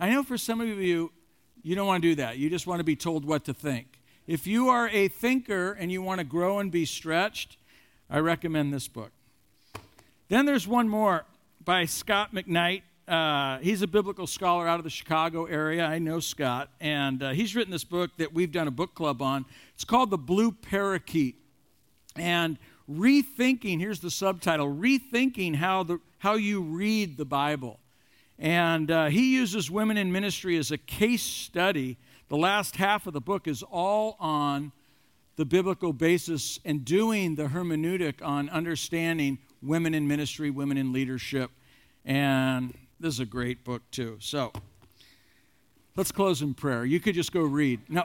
I 0.00 0.11
know 0.11 0.23
for 0.23 0.37
some 0.37 0.61
of 0.61 0.69
you, 0.69 1.12
you 1.62 1.75
don't 1.75 1.87
want 1.87 2.03
to 2.03 2.09
do 2.11 2.14
that. 2.17 2.37
You 2.38 2.50
just 2.50 2.67
want 2.67 2.81
to 2.81 2.85
be 2.85 2.97
told 2.97 3.25
what 3.25 3.45
to 3.45 3.55
think. 3.55 4.00
If 4.26 4.47
you 4.47 4.69
are 4.69 4.88
a 4.88 5.09
thinker 5.09 5.73
and 5.73 5.93
you 5.93 6.03
want 6.03 6.19
to 6.19 6.25
grow 6.25 6.59
and 6.59 6.71
be 6.71 6.85
stretched, 6.85 7.57
I 8.11 8.19
recommend 8.19 8.73
this 8.73 8.88
book. 8.88 9.12
Then 10.29 10.47
there's 10.47 10.67
one 10.67 10.88
more 10.88 11.25
by 11.64 11.85
Scot 11.85 12.35
McKnight. 12.35 12.83
Uh, 13.07 13.59
he's 13.59 13.83
a 13.83 13.87
biblical 13.87 14.27
scholar 14.27 14.67
out 14.67 14.81
of 14.81 14.85
the 14.85 14.91
Chicago 14.91 15.45
area. 15.45 15.85
I 15.85 15.99
know 15.99 16.21
Scott. 16.21 16.71
And 16.81 17.23
uh, 17.23 17.31
he's 17.31 17.55
written 17.55 17.71
this 17.71 17.85
book 17.85 18.11
that 18.17 18.33
we've 18.33 18.51
done 18.51 18.67
a 18.67 18.71
book 18.71 18.95
club 18.95 19.21
on. 19.21 19.45
It's 19.75 19.85
called 19.85 20.11
The 20.11 20.19
Blue 20.19 20.51
Parakeet. 20.53 21.37
And 22.17 22.57
rethinking, 22.91 23.79
here's 23.79 24.01
the 24.01 24.11
subtitle 24.11 24.75
Rethinking 24.75 25.57
how, 25.57 25.83
the, 25.83 25.99
how 26.19 26.35
you 26.35 26.63
read 26.63 27.19
the 27.19 27.27
Bible. 27.27 27.79
And 28.39 28.91
uh, 28.91 29.07
he 29.07 29.35
uses 29.35 29.71
women 29.71 29.99
in 29.99 30.11
ministry 30.11 30.57
as 30.57 30.71
a 30.71 30.79
case 30.79 31.23
study. 31.23 31.99
The 32.29 32.37
last 32.39 32.77
half 32.77 33.07
of 33.07 33.13
the 33.13 33.21
book 33.21 33.47
is 33.47 33.63
all 33.63 34.17
on 34.19 34.73
the 35.37 35.45
biblical 35.45 35.93
basis 35.93 36.59
and 36.65 36.85
doing 36.85 37.35
the 37.35 37.49
hermeneutic 37.49 38.25
on 38.25 38.49
understanding 38.49 39.39
women 39.61 39.93
in 39.93 40.09
ministry, 40.09 40.49
women 40.49 40.79
in 40.79 40.93
leadership. 40.93 41.51
And 42.05 42.75
this 43.01 43.15
is 43.15 43.21
a 43.21 43.27
great 43.27 43.65
book, 43.65 43.83
too. 43.91 44.17
So 44.21 44.53
let's 45.97 46.13
close 46.13 46.43
in 46.43 46.55
prayer. 46.55 46.85
You 46.85 47.01
could 47.01 47.15
just 47.15 47.33
go 47.33 47.43
read. 47.43 47.81
No. 47.89 48.05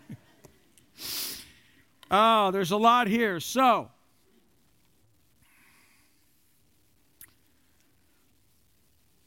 oh, 2.10 2.50
there's 2.50 2.70
a 2.70 2.76
lot 2.76 3.06
here. 3.06 3.40
So, 3.40 3.90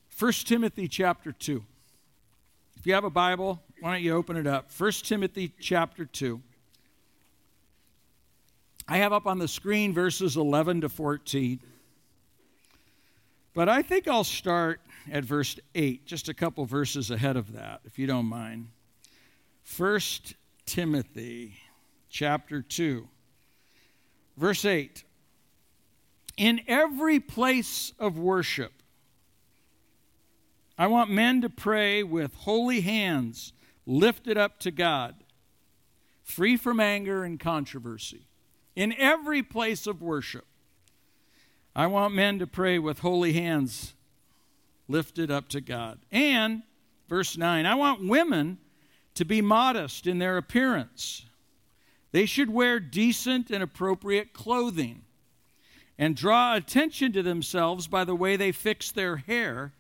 First 0.10 0.48
Timothy 0.48 0.88
chapter 0.88 1.32
2. 1.32 1.64
If 2.78 2.88
you 2.88 2.94
have 2.94 3.04
a 3.04 3.10
Bible, 3.10 3.62
why 3.80 3.94
don't 3.94 4.04
you 4.04 4.14
open 4.14 4.38
it 4.38 4.48
up? 4.48 4.72
First 4.72 5.06
Timothy 5.06 5.54
chapter 5.60 6.06
2. 6.06 6.42
I 8.88 8.98
have 8.98 9.14
up 9.14 9.26
on 9.26 9.40
the 9.40 9.48
screen 9.48 9.94
verses 9.94 10.38
11 10.38 10.82
to 10.82 10.90
14. 10.90 11.60
But 13.54 13.70
I 13.70 13.84
think 13.84 14.08
I'll 14.08 14.24
start 14.24 14.82
at 15.12 15.24
verse 15.24 15.60
8, 15.76 16.06
just 16.06 16.28
a 16.28 16.34
couple 16.34 16.66
verses 16.66 17.12
ahead 17.12 17.38
of 17.38 17.54
that, 17.54 17.82
if 17.86 18.00
you 18.00 18.08
don't 18.08 18.26
mind. 18.26 18.70
1 19.78 20.00
Timothy 20.66 21.56
chapter 22.10 22.62
2, 22.62 23.08
verse 24.38 24.66
8. 24.66 25.04
In 26.36 26.62
every 26.68 27.20
place 27.20 27.94
of 28.00 28.18
worship, 28.18 28.74
I 30.78 30.88
want 30.88 31.12
men 31.12 31.42
to 31.42 31.50
pray 31.50 32.02
with 32.02 32.34
holy 32.34 32.82
hands 32.82 33.54
lifted 33.86 34.38
up 34.38 34.60
to 34.62 34.72
God, 34.72 35.16
free 36.24 36.58
from 36.58 36.80
anger 36.80 37.24
and 37.24 37.40
controversy. 37.40 38.26
In 38.76 38.94
every 38.98 39.44
place 39.44 39.86
of 39.86 40.02
worship, 40.02 40.46
I 41.76 41.88
want 41.88 42.14
men 42.14 42.40
to 42.40 42.48
pray 42.48 42.78
with 42.78 43.00
holy 43.00 43.34
hands 43.34 43.94
lifted 44.88 45.32
up 45.32 45.50
to 45.50 45.62
God. 45.62 46.00
And, 46.12 46.64
verse 47.10 47.38
9, 47.38 47.66
I 47.66 47.76
want 47.76 48.08
women 48.08 48.60
to 49.16 49.26
be 49.26 49.42
modest 49.42 50.06
in 50.08 50.20
their 50.20 50.38
appearance. 50.38 51.26
They 52.12 52.26
should 52.26 52.50
wear 52.50 52.80
decent 52.80 53.50
and 53.50 53.64
appropriate 53.64 54.34
clothing 54.34 55.04
and 55.98 56.16
draw 56.16 56.56
attention 56.56 57.12
to 57.14 57.24
themselves 57.24 57.88
by 57.88 58.04
the 58.04 58.16
way 58.16 58.36
they 58.36 58.52
fix 58.52 58.92
their 58.92 59.18
hair. 59.18 59.74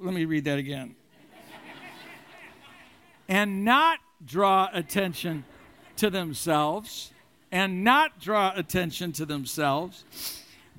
Let 0.00 0.14
me 0.14 0.24
read 0.24 0.44
that 0.44 0.58
again. 0.58 0.96
and 3.28 3.64
not 3.64 3.98
draw 4.24 4.68
attention 4.72 5.44
to 5.96 6.10
themselves 6.10 7.12
and 7.50 7.82
not 7.84 8.20
draw 8.20 8.52
attention 8.54 9.12
to 9.12 9.26
themselves 9.26 10.04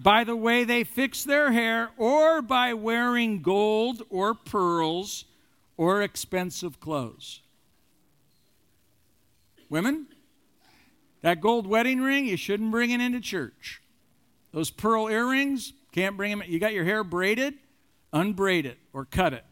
by 0.02 0.24
the 0.24 0.36
way 0.36 0.64
they 0.64 0.84
fix 0.84 1.24
their 1.24 1.52
hair 1.52 1.90
or 1.98 2.42
by 2.42 2.74
wearing 2.74 3.42
gold 3.42 4.04
or 4.10 4.34
pearls 4.34 5.26
or 5.78 6.02
expensive 6.02 6.80
clothes. 6.80 7.42
Women, 9.70 10.08
that 11.22 11.42
gold 11.42 11.68
wedding 11.68 12.02
ring, 12.02 12.26
you 12.26 12.38
shouldn't 12.38 12.72
bring 12.72 12.92
it 12.92 13.02
into 13.02 13.20
church. 13.20 13.82
Those 14.52 14.72
pearl 14.72 15.08
earrings, 15.10 15.74
can't 15.92 16.18
bring 16.18 16.32
them. 16.32 16.48
You 16.48 16.60
got 16.60 16.74
your 16.74 16.86
hair 16.86 17.04
braided, 17.04 17.56
unbraid 18.14 18.66
it 18.66 18.78
or 18.94 19.06
cut 19.06 19.34
it. 19.34 19.46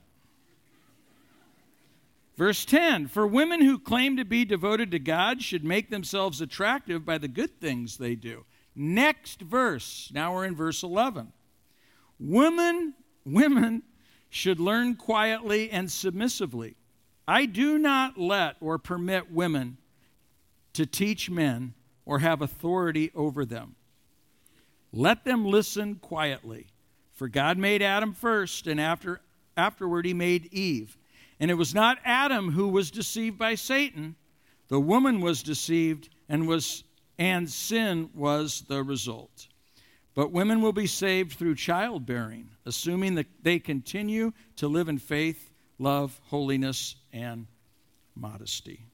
Verse 2.37 2.63
10 2.65 3.07
For 3.07 3.25
women 3.25 3.61
who 3.61 3.79
claim 3.79 4.15
to 4.17 4.25
be 4.25 4.45
devoted 4.45 4.91
to 4.91 4.99
God 4.99 5.41
should 5.41 5.65
make 5.65 5.89
themselves 5.89 6.39
attractive 6.39 7.03
by 7.03 7.17
the 7.17 7.27
good 7.27 7.59
things 7.59 7.97
they 7.97 8.15
do. 8.15 8.45
Next 8.75 9.41
verse, 9.41 10.11
now 10.13 10.35
we're 10.35 10.45
in 10.45 10.55
verse 10.55 10.83
11. 10.83 11.33
Women, 12.19 12.93
women 13.25 13.81
should 14.29 14.59
learn 14.59 14.95
quietly 14.95 15.71
and 15.71 15.91
submissively. 15.91 16.75
I 17.27 17.45
do 17.45 17.77
not 17.77 18.17
let 18.17 18.55
or 18.61 18.77
permit 18.77 19.31
women 19.31 19.77
to 20.73 20.85
teach 20.85 21.29
men 21.29 21.73
or 22.05 22.19
have 22.19 22.41
authority 22.41 23.11
over 23.15 23.45
them. 23.45 23.75
Let 24.93 25.25
them 25.25 25.43
listen 25.43 25.95
quietly. 25.95 26.67
For 27.13 27.27
God 27.27 27.57
made 27.57 27.81
Adam 27.81 28.13
first, 28.13 28.67
and 28.67 28.79
after, 28.79 29.21
afterward 29.57 30.05
he 30.05 30.13
made 30.13 30.53
Eve. 30.53 30.97
And 31.39 31.51
it 31.51 31.55
was 31.55 31.75
not 31.75 31.99
Adam 32.03 32.51
who 32.51 32.67
was 32.67 32.91
deceived 32.91 33.37
by 33.37 33.55
Satan. 33.55 34.15
The 34.69 34.79
woman 34.79 35.21
was 35.21 35.43
deceived 35.43 36.09
and 36.27 36.47
was 36.47 36.83
and 37.19 37.49
sin 37.49 38.09
was 38.13 38.63
the 38.67 38.83
result. 38.83 39.47
But 40.13 40.31
women 40.31 40.61
will 40.61 40.73
be 40.73 40.87
saved 40.87 41.33
through 41.33 41.55
childbearing, 41.55 42.49
assuming 42.65 43.15
that 43.15 43.27
they 43.43 43.59
continue 43.59 44.33
to 44.57 44.67
live 44.67 44.89
in 44.89 44.97
faith, 44.97 45.51
love, 45.79 46.19
holiness, 46.25 46.95
and 47.13 47.47
modesty. 48.15 48.85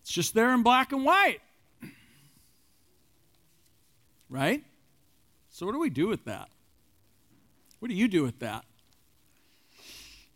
It's 0.00 0.12
just 0.12 0.34
there 0.34 0.52
in 0.54 0.62
black 0.62 0.92
and 0.92 1.04
white. 1.04 1.40
Right? 4.28 4.64
So, 5.50 5.66
what 5.66 5.72
do 5.72 5.80
we 5.80 5.90
do 5.90 6.06
with 6.06 6.24
that? 6.24 6.48
What 7.80 7.88
do 7.88 7.94
you 7.94 8.08
do 8.08 8.22
with 8.22 8.38
that? 8.40 8.64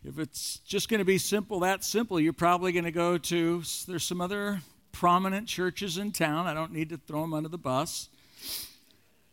If 0.06 0.18
it's 0.18 0.58
just 0.58 0.90
going 0.90 0.99
to 0.99 1.04
be 1.04 1.16
simple, 1.16 1.61
that 1.61 1.82
simple, 1.82 2.20
you're 2.20 2.34
probably 2.34 2.73
going 2.73 2.84
to 2.84 2.90
go 2.90 3.16
to, 3.16 3.62
there's 3.87 4.04
some 4.04 4.20
other 4.20 4.61
prominent 4.92 5.49
churches 5.49 5.96
in 5.96 6.12
town. 6.12 6.46
I 6.46 6.52
don't 6.52 6.73
need 6.73 6.90
to 6.90 6.99
throw 6.99 7.23
them 7.23 7.32
under 7.32 7.49
the 7.49 7.58
bus 7.58 8.11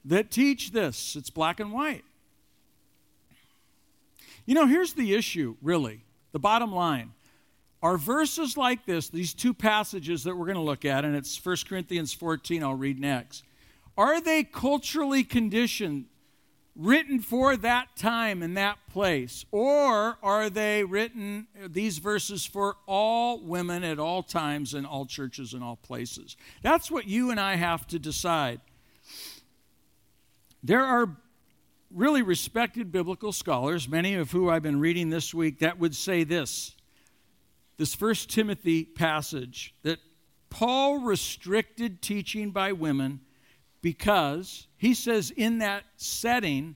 that 0.05 0.31
teach 0.31 0.71
this. 0.71 1.15
It's 1.17 1.29
black 1.29 1.59
and 1.59 1.73
white. 1.73 2.05
You 4.45 4.55
know, 4.55 4.65
here's 4.65 4.93
the 4.93 5.13
issue, 5.13 5.55
really. 5.61 6.05
The 6.31 6.39
bottom 6.39 6.71
line 6.71 7.11
are 7.83 7.97
verses 7.97 8.55
like 8.55 8.85
this, 8.85 9.09
these 9.09 9.33
two 9.33 9.53
passages 9.53 10.23
that 10.23 10.35
we're 10.35 10.45
going 10.45 10.55
to 10.55 10.61
look 10.61 10.85
at, 10.85 11.03
and 11.03 11.15
it's 11.15 11.43
1 11.43 11.57
Corinthians 11.67 12.13
14, 12.13 12.63
I'll 12.63 12.75
read 12.75 12.99
next. 12.99 13.43
Are 13.97 14.21
they 14.21 14.43
culturally 14.43 15.23
conditioned 15.23 16.05
written 16.75 17.19
for 17.19 17.57
that 17.57 17.95
time 17.95 18.41
and 18.41 18.55
that 18.57 18.77
place? 18.89 19.45
Or 19.51 20.17
are 20.23 20.49
they 20.49 20.83
written, 20.83 21.47
these 21.67 21.97
verses, 21.97 22.45
for 22.45 22.77
all 22.87 23.39
women 23.39 23.83
at 23.83 23.99
all 23.99 24.23
times 24.23 24.73
in 24.73 24.85
all 24.85 25.05
churches 25.05 25.53
and 25.53 25.63
all 25.63 25.75
places? 25.75 26.37
That's 26.61 26.89
what 26.89 27.07
you 27.07 27.31
and 27.31 27.39
I 27.39 27.55
have 27.55 27.87
to 27.87 27.99
decide. 27.99 28.61
There 30.63 30.83
are 30.83 31.17
really 31.93 32.21
respected 32.21 32.91
biblical 32.91 33.31
scholars, 33.31 33.89
many 33.89 34.15
of 34.15 34.31
who 34.31 34.49
I've 34.49 34.63
been 34.63 34.79
reading 34.79 35.09
this 35.09 35.33
week, 35.33 35.59
that 35.59 35.79
would 35.79 35.95
say 35.95 36.23
this 36.23 36.75
this 37.77 37.95
first 37.95 38.29
Timothy 38.29 38.85
passage 38.85 39.73
that 39.81 39.97
Paul 40.51 40.99
restricted 40.99 41.99
teaching 41.99 42.51
by 42.51 42.73
women 42.73 43.21
because 43.81 44.67
he 44.77 44.93
says 44.93 45.31
in 45.31 45.59
that 45.59 45.83
setting 45.97 46.75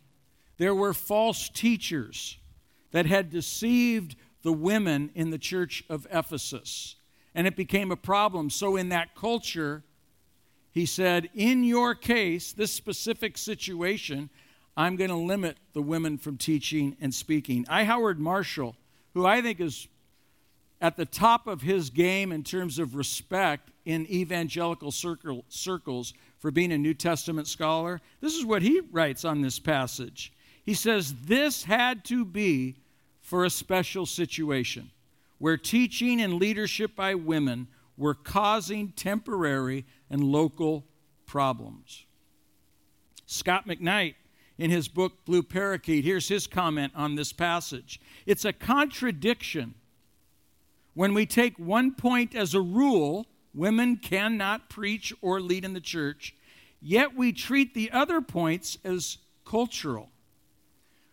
there 0.58 0.76
were 0.76 0.94
false 0.94 1.50
teachers 1.50 2.38
that 2.92 3.06
had 3.06 3.30
deceived 3.30 4.16
the 4.42 4.54
women 4.54 5.12
in 5.16 5.32
the 5.32 5.38
church 5.38 5.84
of 5.90 6.08
Ephesus. 6.12 6.96
And 7.34 7.46
it 7.46 7.56
became 7.56 7.92
a 7.92 7.98
problem. 7.98 8.50
So, 8.50 8.78
in 8.78 8.90
that 8.90 9.14
culture, 9.16 9.84
he 10.72 10.86
said, 10.86 11.30
In 11.34 11.64
your 11.64 11.94
case, 11.96 12.54
this 12.54 12.72
specific 12.72 13.38
situation, 13.38 14.30
I'm 14.78 14.96
going 14.96 15.10
to 15.10 15.16
limit 15.16 15.58
the 15.74 15.82
women 15.82 16.18
from 16.18 16.38
teaching 16.38 16.96
and 17.02 17.14
speaking. 17.14 17.66
I. 17.68 17.84
Howard 17.84 18.20
Marshall, 18.20 18.76
who 19.14 19.26
I 19.26 19.42
think 19.42 19.60
is 19.60 19.88
at 20.80 20.98
the 20.98 21.06
top 21.06 21.48
of 21.48 21.62
his 21.62 21.90
game 21.90 22.32
in 22.32 22.44
terms 22.44 22.80
of 22.80 22.96
respect 22.96 23.72
in 23.86 24.06
evangelical 24.12 24.92
circle, 24.92 25.44
circles, 25.50 26.14
for 26.46 26.52
being 26.52 26.72
a 26.74 26.78
New 26.78 26.94
Testament 26.94 27.48
scholar. 27.48 28.00
This 28.22 28.36
is 28.36 28.46
what 28.46 28.62
he 28.62 28.80
writes 28.92 29.26
on 29.26 29.42
this 29.42 29.58
passage. 29.58 30.32
He 30.64 30.76
says, 30.76 31.16
This 31.24 31.64
had 31.64 32.06
to 32.06 32.24
be 32.24 32.76
for 33.20 33.46
a 33.46 33.50
special 33.50 34.06
situation 34.06 34.92
where 35.40 35.58
teaching 35.58 36.22
and 36.22 36.36
leadership 36.36 36.96
by 36.96 37.16
women 37.16 37.68
were 37.98 38.14
causing 38.14 38.90
temporary 38.90 39.88
and 40.12 40.24
local 40.24 40.86
problems. 41.26 42.06
Scot 43.26 43.68
McKnight, 43.68 44.14
in 44.60 44.70
his 44.70 44.88
book 44.88 45.26
Blue 45.26 45.42
Parakeet, 45.42 46.06
here's 46.06 46.28
his 46.28 46.46
comment 46.46 46.94
on 46.96 47.16
this 47.16 47.34
passage. 47.34 48.00
It's 48.28 48.46
a 48.46 48.54
contradiction 48.54 49.74
when 50.94 51.16
we 51.16 51.26
take 51.26 51.58
one 51.58 51.96
point 51.96 52.36
as 52.36 52.54
a 52.54 52.62
rule 52.62 53.26
Women 53.56 53.96
cannot 53.98 54.70
preach 54.70 55.14
or 55.22 55.40
lead 55.40 55.64
in 55.64 55.74
the 55.74 55.80
church, 55.80 56.36
yet 56.82 57.16
we 57.16 57.32
treat 57.32 57.74
the 57.74 57.90
other 57.92 58.20
points 58.20 58.78
as 58.84 59.18
cultural. 59.46 60.10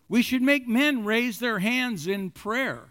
We 0.09 0.23
should 0.23 0.43
make 0.43 0.67
men 0.67 1.05
raise 1.05 1.39
their 1.39 1.61
hands 1.61 2.09
in 2.09 2.31
prayer, 2.31 2.89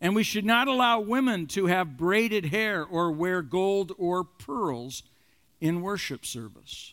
and 0.00 0.14
we 0.14 0.22
should 0.22 0.44
not 0.44 0.68
allow 0.68 1.00
women 1.00 1.46
to 1.48 1.66
have 1.66 1.96
braided 1.96 2.46
hair 2.46 2.84
or 2.84 3.10
wear 3.10 3.40
gold 3.40 3.92
or 3.96 4.22
pearls 4.22 5.02
in 5.60 5.80
worship 5.80 6.26
service. 6.26 6.92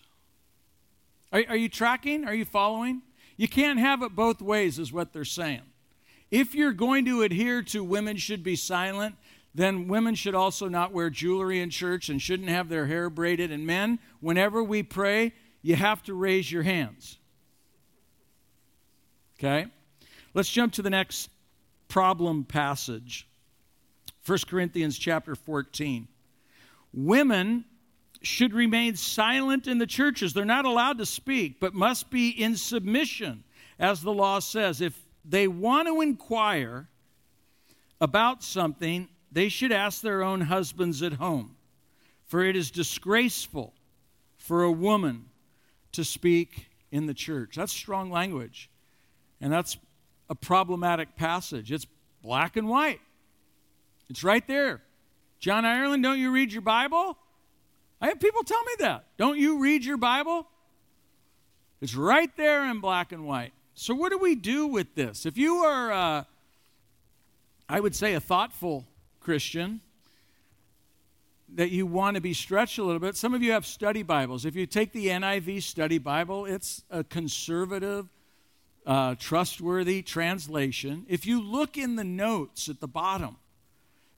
Are, 1.34 1.44
are 1.50 1.58
you 1.58 1.68
tracking? 1.68 2.26
Are 2.26 2.34
you 2.34 2.46
following? 2.46 3.02
You 3.36 3.50
can't 3.50 3.80
have 3.80 4.02
it 4.04 4.16
both 4.16 4.42
ways, 4.42 4.80
is 4.80 4.94
what 4.94 5.12
they're 5.12 5.26
saying. 5.26 5.64
If 6.32 6.56
you're 6.56 6.72
going 6.72 7.06
to 7.06 7.24
adhere 7.24 7.62
to 7.64 7.84
women 7.84 8.18
should 8.18 8.42
be 8.42 8.56
silent, 8.56 9.16
then 9.56 9.88
women 9.88 10.16
should 10.16 10.36
also 10.36 10.68
not 10.68 10.92
wear 10.92 11.10
jewelry 11.10 11.60
in 11.60 11.70
church 11.70 12.10
and 12.10 12.22
shouldn't 12.22 12.50
have 12.50 12.70
their 12.70 12.88
hair 12.88 13.10
braided. 13.10 13.52
And 13.52 13.68
men, 13.68 14.00
whenever 14.20 14.64
we 14.64 14.82
pray, 14.82 15.34
you 15.62 15.76
have 15.76 16.02
to 16.04 16.14
raise 16.14 16.52
your 16.52 16.64
hands. 16.64 17.18
Okay? 19.40 19.68
Let's 20.34 20.50
jump 20.50 20.74
to 20.74 20.82
the 20.82 20.90
next 20.90 21.30
problem 21.88 22.44
passage. 22.44 23.28
1 24.26 24.40
Corinthians 24.48 24.98
chapter 24.98 25.36
14. 25.36 26.08
Women 26.94 27.66
should 28.22 28.54
remain 28.54 28.96
silent 28.96 29.68
in 29.68 29.78
the 29.78 29.86
churches. 29.86 30.34
They're 30.34 30.46
not 30.46 30.66
allowed 30.66 30.98
to 31.00 31.06
speak, 31.06 31.60
but 31.60 31.74
must 31.74 32.10
be 32.10 32.30
in 32.30 32.56
submission, 32.56 33.44
as 33.78 34.02
the 34.02 34.14
law 34.14 34.40
says. 34.40 34.82
If 34.82 35.00
they 35.26 35.48
want 35.48 35.88
to 35.88 36.02
inquire 36.02 36.88
about 38.00 38.44
something, 38.44 39.10
they 39.34 39.50
should 39.50 39.72
ask 39.72 40.02
their 40.02 40.24
own 40.24 40.42
husbands 40.42 41.02
at 41.02 41.14
home, 41.14 41.56
for 42.28 42.44
it 42.44 42.56
is 42.56 42.70
disgraceful 42.72 43.74
for 44.38 44.64
a 44.64 44.72
woman 44.72 45.26
to 45.94 46.04
speak 46.04 46.68
in 46.92 47.08
the 47.08 47.14
church. 47.14 47.56
That's 47.56 47.74
strong 47.74 48.12
language, 48.12 48.70
and 49.42 49.52
that's 49.52 49.78
a 50.30 50.36
problematic 50.36 51.16
passage. 51.16 51.72
It's 51.72 51.88
black 52.22 52.56
and 52.56 52.68
white, 52.68 53.02
it's 54.10 54.24
right 54.24 54.46
there. 54.48 54.82
John 55.40 55.66
Ireland, 55.66 56.04
don't 56.04 56.20
you 56.20 56.32
read 56.32 56.54
your 56.54 56.62
Bible? 56.62 57.18
I 58.00 58.08
have 58.08 58.20
people 58.20 58.44
tell 58.44 58.64
me 58.64 58.74
that. 58.80 59.06
Don't 59.18 59.38
you 59.38 59.60
read 59.60 59.84
your 59.84 59.98
Bible? 59.98 60.48
It's 61.82 61.96
right 61.96 62.30
there 62.38 62.70
in 62.70 62.80
black 62.80 63.12
and 63.12 63.26
white. 63.26 63.52
So, 63.74 63.94
what 63.94 64.12
do 64.12 64.18
we 64.18 64.36
do 64.36 64.68
with 64.68 64.96
this? 64.96 65.26
If 65.26 65.38
you 65.38 65.56
are, 65.56 65.92
uh, 65.92 66.24
I 67.68 67.80
would 67.80 67.94
say, 67.94 68.14
a 68.14 68.22
thoughtful 68.22 68.86
Christian, 69.24 69.80
that 71.56 71.72
you 71.72 71.86
want 71.86 72.16
to 72.16 72.22
be 72.22 72.34
stretched 72.34 72.78
a 72.78 72.84
little 72.84 73.00
bit. 73.00 73.16
Some 73.16 73.34
of 73.34 73.42
you 73.42 73.54
have 73.54 73.66
study 73.66 74.04
Bibles. 74.04 74.46
If 74.46 74.56
you 74.56 74.66
take 74.66 74.92
the 74.92 75.08
NIV 75.08 75.64
study 75.64 75.98
Bible, 75.98 76.46
it's 76.46 76.84
a 76.90 77.04
conservative, 77.04 78.10
uh, 78.86 79.16
trustworthy 79.16 80.02
translation. 80.02 81.06
If 81.08 81.26
you 81.26 81.42
look 81.42 81.78
in 81.78 81.96
the 81.96 82.04
notes 82.04 82.68
at 82.68 82.80
the 82.80 82.88
bottom, 82.88 83.38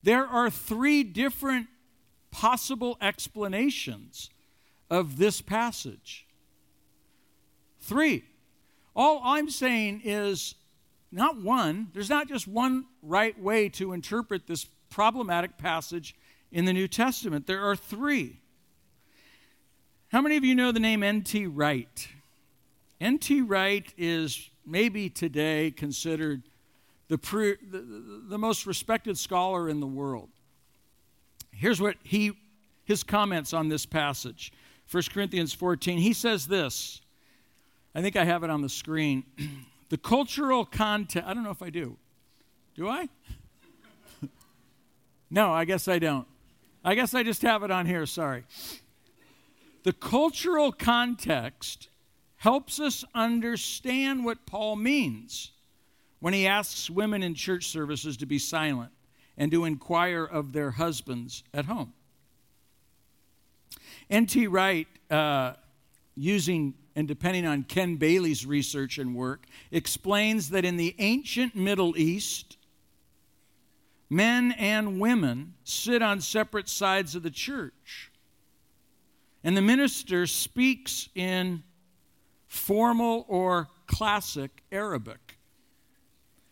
there 0.01 0.25
are 0.25 0.49
three 0.49 1.03
different 1.03 1.67
possible 2.31 2.97
explanations 3.01 4.29
of 4.89 5.17
this 5.17 5.41
passage. 5.41 6.25
Three. 7.79 8.23
All 8.95 9.21
I'm 9.23 9.49
saying 9.49 10.01
is 10.03 10.55
not 11.11 11.41
one, 11.41 11.87
there's 11.93 12.09
not 12.09 12.27
just 12.27 12.47
one 12.47 12.85
right 13.01 13.39
way 13.39 13.69
to 13.69 13.93
interpret 13.93 14.47
this 14.47 14.65
problematic 14.89 15.57
passage 15.57 16.15
in 16.51 16.65
the 16.65 16.73
New 16.73 16.87
Testament. 16.87 17.47
There 17.47 17.63
are 17.63 17.75
three. 17.75 18.39
How 20.09 20.21
many 20.21 20.37
of 20.37 20.43
you 20.43 20.55
know 20.55 20.71
the 20.71 20.79
name 20.79 21.03
N.T. 21.03 21.47
Wright? 21.47 22.07
N.T. 23.01 23.41
Wright 23.41 23.91
is 23.97 24.49
maybe 24.65 25.09
today 25.09 25.71
considered 25.71 26.43
the, 27.07 27.17
pre, 27.17 27.55
the, 27.69 27.83
the 28.29 28.37
most 28.37 28.65
respected 28.65 29.17
scholar 29.17 29.69
in 29.69 29.79
the 29.79 29.87
world. 29.87 30.29
Here's 31.51 31.81
what 31.81 31.95
he 32.03 32.33
his 32.85 33.03
comments 33.03 33.51
on 33.51 33.67
this 33.67 33.85
passage 33.85 34.53
1 34.89 35.03
corinthians 35.11 35.53
14 35.53 35.97
he 35.97 36.13
says 36.13 36.47
this 36.47 37.01
i 37.93 38.01
think 38.01 38.15
i 38.15 38.23
have 38.23 38.43
it 38.43 38.49
on 38.49 38.61
the 38.61 38.69
screen 38.69 39.23
the 39.89 39.97
cultural 39.97 40.63
context 40.65 41.27
i 41.27 41.33
don't 41.33 41.43
know 41.43 41.49
if 41.49 41.61
i 41.61 41.69
do 41.69 41.97
do 42.75 42.87
i 42.87 43.09
no, 45.29 45.51
I 45.51 45.65
guess 45.65 45.87
I 45.87 45.99
don't. 45.99 46.27
I 46.83 46.95
guess 46.95 47.13
I 47.13 47.23
just 47.23 47.41
have 47.41 47.63
it 47.63 47.71
on 47.71 47.85
here, 47.85 48.05
sorry. 48.05 48.43
The 49.83 49.93
cultural 49.93 50.71
context 50.71 51.89
helps 52.37 52.79
us 52.79 53.03
understand 53.13 54.23
what 54.25 54.45
Paul 54.45 54.75
means 54.75 55.51
when 56.19 56.33
he 56.33 56.47
asks 56.47 56.89
women 56.89 57.23
in 57.23 57.33
church 57.35 57.67
services 57.67 58.17
to 58.17 58.25
be 58.25 58.39
silent 58.39 58.91
and 59.37 59.51
to 59.51 59.65
inquire 59.65 60.23
of 60.23 60.53
their 60.53 60.71
husbands 60.71 61.43
at 61.53 61.65
home. 61.65 61.93
N.T. 64.09 64.47
Wright, 64.47 64.87
uh, 65.09 65.53
using 66.15 66.73
and 66.95 67.07
depending 67.07 67.45
on 67.45 67.63
Ken 67.63 67.97
Bailey's 67.97 68.45
research 68.45 68.97
and 68.97 69.13
work, 69.13 69.45
explains 69.71 70.49
that 70.49 70.63
in 70.63 70.77
the 70.77 70.95
ancient 70.97 71.55
Middle 71.55 71.97
East, 71.97 72.57
men 74.09 74.51
and 74.53 74.99
women 74.99 75.53
sit 75.63 76.01
on 76.01 76.21
separate 76.21 76.69
sides 76.69 77.15
of 77.15 77.23
the 77.23 77.31
church. 77.31 78.11
And 79.43 79.55
the 79.55 79.61
minister 79.61 80.25
speaks 80.27 81.09
in 81.15 81.63
formal 82.47 83.25
or 83.27 83.67
classic 83.87 84.63
Arabic, 84.71 85.37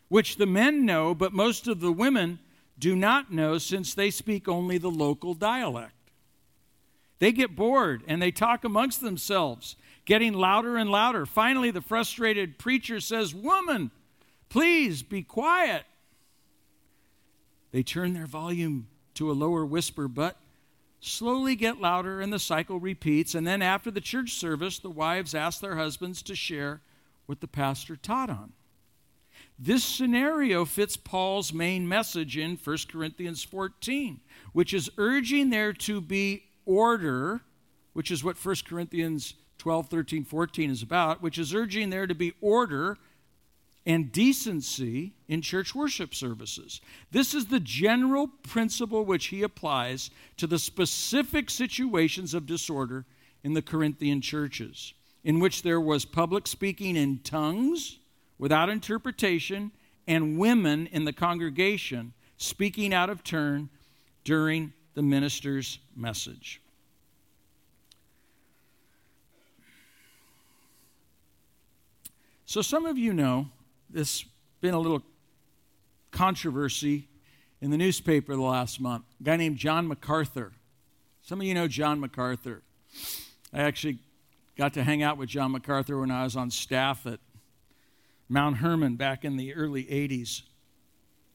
which 0.09 0.37
the 0.37 0.45
men 0.45 0.85
know, 0.85 1.15
but 1.15 1.33
most 1.33 1.67
of 1.67 1.79
the 1.79 1.91
women 1.91 2.39
do 2.77 2.95
not 2.95 3.31
know 3.31 3.57
since 3.57 3.93
they 3.93 4.11
speak 4.11 4.47
only 4.47 4.77
the 4.77 4.91
local 4.91 5.33
dialect. 5.33 5.93
They 7.19 7.31
get 7.31 7.55
bored 7.55 8.03
and 8.07 8.21
they 8.21 8.31
talk 8.31 8.63
amongst 8.63 9.01
themselves, 9.01 9.75
getting 10.05 10.33
louder 10.33 10.77
and 10.77 10.89
louder. 10.89 11.25
Finally, 11.25 11.71
the 11.71 11.81
frustrated 11.81 12.59
preacher 12.59 12.99
says, 12.99 13.33
Woman, 13.33 13.91
please 14.49 15.03
be 15.03 15.23
quiet. 15.23 15.85
They 17.73 17.81
turn 17.81 18.13
their 18.13 18.27
volume 18.27 18.87
to 19.15 19.31
a 19.31 19.33
lower 19.33 19.65
whisper, 19.65 20.07
but 20.07 20.37
slowly 21.01 21.55
get 21.55 21.81
louder, 21.81 22.21
and 22.21 22.31
the 22.31 22.39
cycle 22.39 22.79
repeats. 22.79 23.33
And 23.33 23.45
then 23.45 23.63
after 23.63 23.89
the 23.89 23.99
church 23.99 24.33
service, 24.33 24.77
the 24.77 24.91
wives 24.91 25.33
ask 25.33 25.59
their 25.59 25.75
husbands 25.75 26.21
to 26.23 26.35
share 26.35 26.81
what 27.25 27.41
the 27.41 27.47
pastor 27.47 27.95
taught 27.95 28.29
on. 28.29 28.53
This 29.57 29.83
scenario 29.83 30.65
fits 30.65 30.95
Paul's 30.95 31.51
main 31.51 31.87
message 31.87 32.37
in 32.37 32.57
1 32.63 32.77
Corinthians 32.91 33.43
14, 33.43 34.21
which 34.51 34.71
is 34.71 34.91
urging 34.99 35.49
there 35.49 35.73
to 35.73 35.99
be 35.99 36.43
order, 36.65 37.41
which 37.93 38.11
is 38.11 38.23
what 38.23 38.37
1 38.37 38.55
Corinthians 38.67 39.33
12, 39.57 39.87
13, 39.87 40.25
14 40.25 40.69
is 40.69 40.83
about, 40.83 41.23
which 41.23 41.39
is 41.39 41.55
urging 41.55 41.89
there 41.89 42.05
to 42.05 42.13
be 42.13 42.33
order 42.39 42.99
and 43.85 44.11
decency 44.11 45.13
in 45.27 45.41
church 45.41 45.75
worship 45.75 46.15
services. 46.15 46.79
This 47.11 47.33
is 47.33 47.47
the 47.47 47.59
general 47.59 48.27
principle 48.27 49.03
which 49.03 49.27
he 49.27 49.43
applies 49.43 50.09
to 50.37 50.47
the 50.47 50.59
specific 50.59 51.49
situations 51.49 52.33
of 52.33 52.45
disorder 52.45 53.05
in 53.43 53.53
the 53.53 53.61
Corinthian 53.61 54.21
churches, 54.21 54.93
in 55.23 55.39
which 55.39 55.63
there 55.63 55.81
was 55.81 56.05
public 56.05 56.47
speaking 56.47 56.95
in 56.95 57.19
tongues 57.19 57.99
without 58.37 58.69
interpretation 58.69 59.71
and 60.07 60.37
women 60.37 60.87
in 60.87 61.03
the 61.05 61.13
congregation 61.13 62.13
speaking 62.37 62.93
out 62.93 63.09
of 63.09 63.23
turn 63.23 63.69
during 64.23 64.71
the 64.93 65.01
minister's 65.01 65.79
message. 65.95 66.61
So, 72.45 72.61
some 72.61 72.85
of 72.85 72.97
you 72.97 73.13
know 73.13 73.47
this 73.93 74.25
been 74.59 74.73
a 74.73 74.79
little 74.79 75.03
controversy 76.11 77.07
in 77.61 77.69
the 77.69 77.77
newspaper 77.77 78.35
the 78.35 78.41
last 78.41 78.81
month. 78.81 79.05
A 79.19 79.23
guy 79.23 79.37
named 79.37 79.57
John 79.57 79.87
MacArthur. 79.87 80.51
Some 81.21 81.39
of 81.39 81.45
you 81.45 81.53
know 81.53 81.67
John 81.67 81.99
MacArthur. 81.99 82.63
I 83.53 83.61
actually 83.61 83.99
got 84.57 84.73
to 84.73 84.83
hang 84.83 85.03
out 85.03 85.17
with 85.17 85.29
John 85.29 85.51
MacArthur 85.51 85.99
when 85.99 86.11
I 86.11 86.23
was 86.23 86.35
on 86.35 86.49
staff 86.49 87.05
at 87.05 87.19
Mount 88.27 88.57
Hermon 88.57 88.95
back 88.95 89.23
in 89.23 89.37
the 89.37 89.53
early 89.53 89.85
80s. 89.85 90.41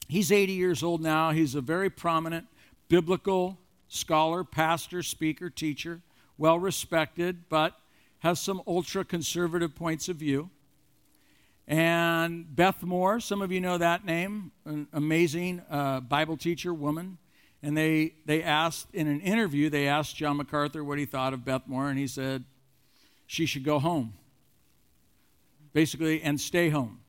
He's 0.08 0.32
80 0.32 0.52
years 0.52 0.82
old 0.82 1.00
now. 1.00 1.30
He's 1.30 1.54
a 1.54 1.60
very 1.60 1.90
prominent 1.90 2.46
biblical 2.88 3.58
scholar, 3.88 4.42
pastor, 4.42 5.02
speaker, 5.02 5.48
teacher, 5.48 6.00
well 6.36 6.58
respected, 6.58 7.48
but 7.48 7.74
has 8.20 8.40
some 8.40 8.62
ultra 8.66 9.04
conservative 9.04 9.76
points 9.76 10.08
of 10.08 10.16
view. 10.16 10.50
And 11.68 12.56
Beth 12.56 12.82
Moore, 12.82 13.20
some 13.20 13.42
of 13.42 13.52
you 13.52 13.60
know 13.60 13.76
that 13.76 14.02
name, 14.02 14.52
an 14.64 14.88
amazing 14.94 15.60
uh, 15.70 16.00
Bible 16.00 16.38
teacher 16.38 16.72
woman. 16.72 17.18
And 17.62 17.76
they, 17.76 18.14
they 18.24 18.42
asked, 18.42 18.86
in 18.94 19.06
an 19.06 19.20
interview, 19.20 19.68
they 19.68 19.86
asked 19.86 20.16
John 20.16 20.38
MacArthur 20.38 20.82
what 20.82 20.98
he 20.98 21.04
thought 21.04 21.34
of 21.34 21.44
Beth 21.44 21.62
Moore, 21.66 21.90
and 21.90 21.98
he 21.98 22.06
said 22.06 22.44
she 23.26 23.44
should 23.44 23.64
go 23.64 23.78
home, 23.78 24.14
basically, 25.74 26.22
and 26.22 26.40
stay 26.40 26.70
home. 26.70 27.00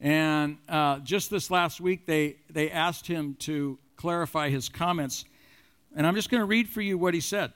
And 0.00 0.56
uh, 0.66 1.00
just 1.00 1.28
this 1.28 1.50
last 1.50 1.78
week, 1.78 2.06
they, 2.06 2.36
they 2.48 2.70
asked 2.70 3.06
him 3.06 3.36
to 3.40 3.78
clarify 3.96 4.48
his 4.48 4.70
comments. 4.70 5.26
And 5.94 6.06
I'm 6.06 6.14
just 6.14 6.30
going 6.30 6.40
to 6.40 6.46
read 6.46 6.70
for 6.70 6.80
you 6.80 6.96
what 6.96 7.12
he 7.12 7.20
said. 7.20 7.52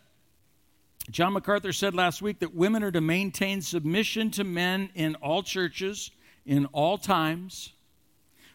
John 1.12 1.34
MacArthur 1.34 1.74
said 1.74 1.94
last 1.94 2.22
week 2.22 2.38
that 2.38 2.54
women 2.54 2.82
are 2.82 2.90
to 2.90 3.02
maintain 3.02 3.60
submission 3.60 4.30
to 4.30 4.44
men 4.44 4.88
in 4.94 5.14
all 5.16 5.42
churches, 5.42 6.10
in 6.46 6.64
all 6.72 6.96
times. 6.96 7.74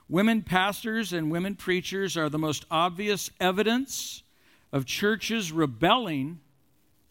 Women 0.09 0.41
pastors 0.41 1.13
and 1.13 1.29
women 1.29 1.55
preachers 1.55 2.17
are 2.17 2.29
the 2.29 2.39
most 2.39 2.65
obvious 2.71 3.29
evidence 3.39 4.23
of 4.73 4.87
churches 4.87 5.51
rebelling 5.51 6.39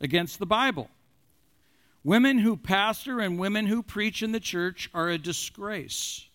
against 0.00 0.40
the 0.40 0.46
Bible. 0.46 0.90
Women 2.02 2.38
who 2.38 2.56
pastor 2.56 3.20
and 3.20 3.38
women 3.38 3.66
who 3.66 3.84
preach 3.84 4.24
in 4.24 4.32
the 4.32 4.40
church 4.40 4.90
are 4.92 5.08
a 5.08 5.18
disgrace 5.18 6.26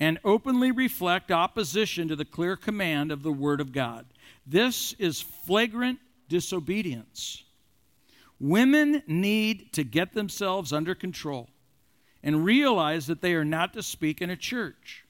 and 0.00 0.18
openly 0.24 0.70
reflect 0.70 1.30
opposition 1.30 2.08
to 2.08 2.16
the 2.16 2.24
clear 2.24 2.56
command 2.56 3.12
of 3.12 3.22
the 3.22 3.32
Word 3.32 3.60
of 3.60 3.72
God. 3.72 4.06
This 4.46 4.94
is 4.94 5.20
flagrant 5.20 5.98
disobedience. 6.30 7.44
Women 8.42 9.04
need 9.06 9.72
to 9.74 9.84
get 9.84 10.14
themselves 10.14 10.72
under 10.72 10.96
control 10.96 11.48
and 12.24 12.44
realize 12.44 13.06
that 13.06 13.22
they 13.22 13.34
are 13.34 13.44
not 13.44 13.72
to 13.74 13.84
speak 13.84 14.20
in 14.20 14.30
a 14.30 14.36
church. 14.36 15.04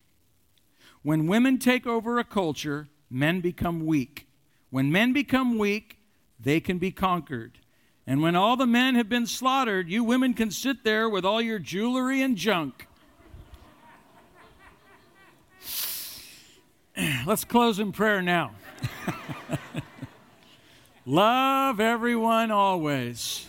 When 1.01 1.27
women 1.27 1.57
take 1.59 1.87
over 1.87 2.19
a 2.19 2.25
culture, 2.25 2.91
men 3.09 3.41
become 3.41 3.87
weak. 3.87 4.27
When 4.69 4.93
men 4.93 5.15
become 5.15 5.57
weak, 5.57 5.97
they 6.39 6.61
can 6.61 6.77
be 6.77 6.91
conquered. 6.91 7.59
And 8.07 8.21
when 8.21 8.37
all 8.37 8.59
the 8.59 8.67
men 8.67 8.97
have 8.97 9.09
been 9.09 9.27
slaughtered, 9.27 9.89
you 9.89 10.05
women 10.05 10.35
can 10.35 10.51
sit 10.51 10.85
there 10.85 11.09
with 11.09 11.25
all 11.25 11.41
your 11.41 11.59
jewelry 11.59 12.21
and 12.21 12.37
junk. 12.37 12.87
Let's 17.27 17.45
close 17.45 17.79
in 17.79 17.93
prayer 17.93 18.21
now. 18.21 18.51
Love 21.05 21.81
everyone 21.81 22.51
always. 22.53 23.49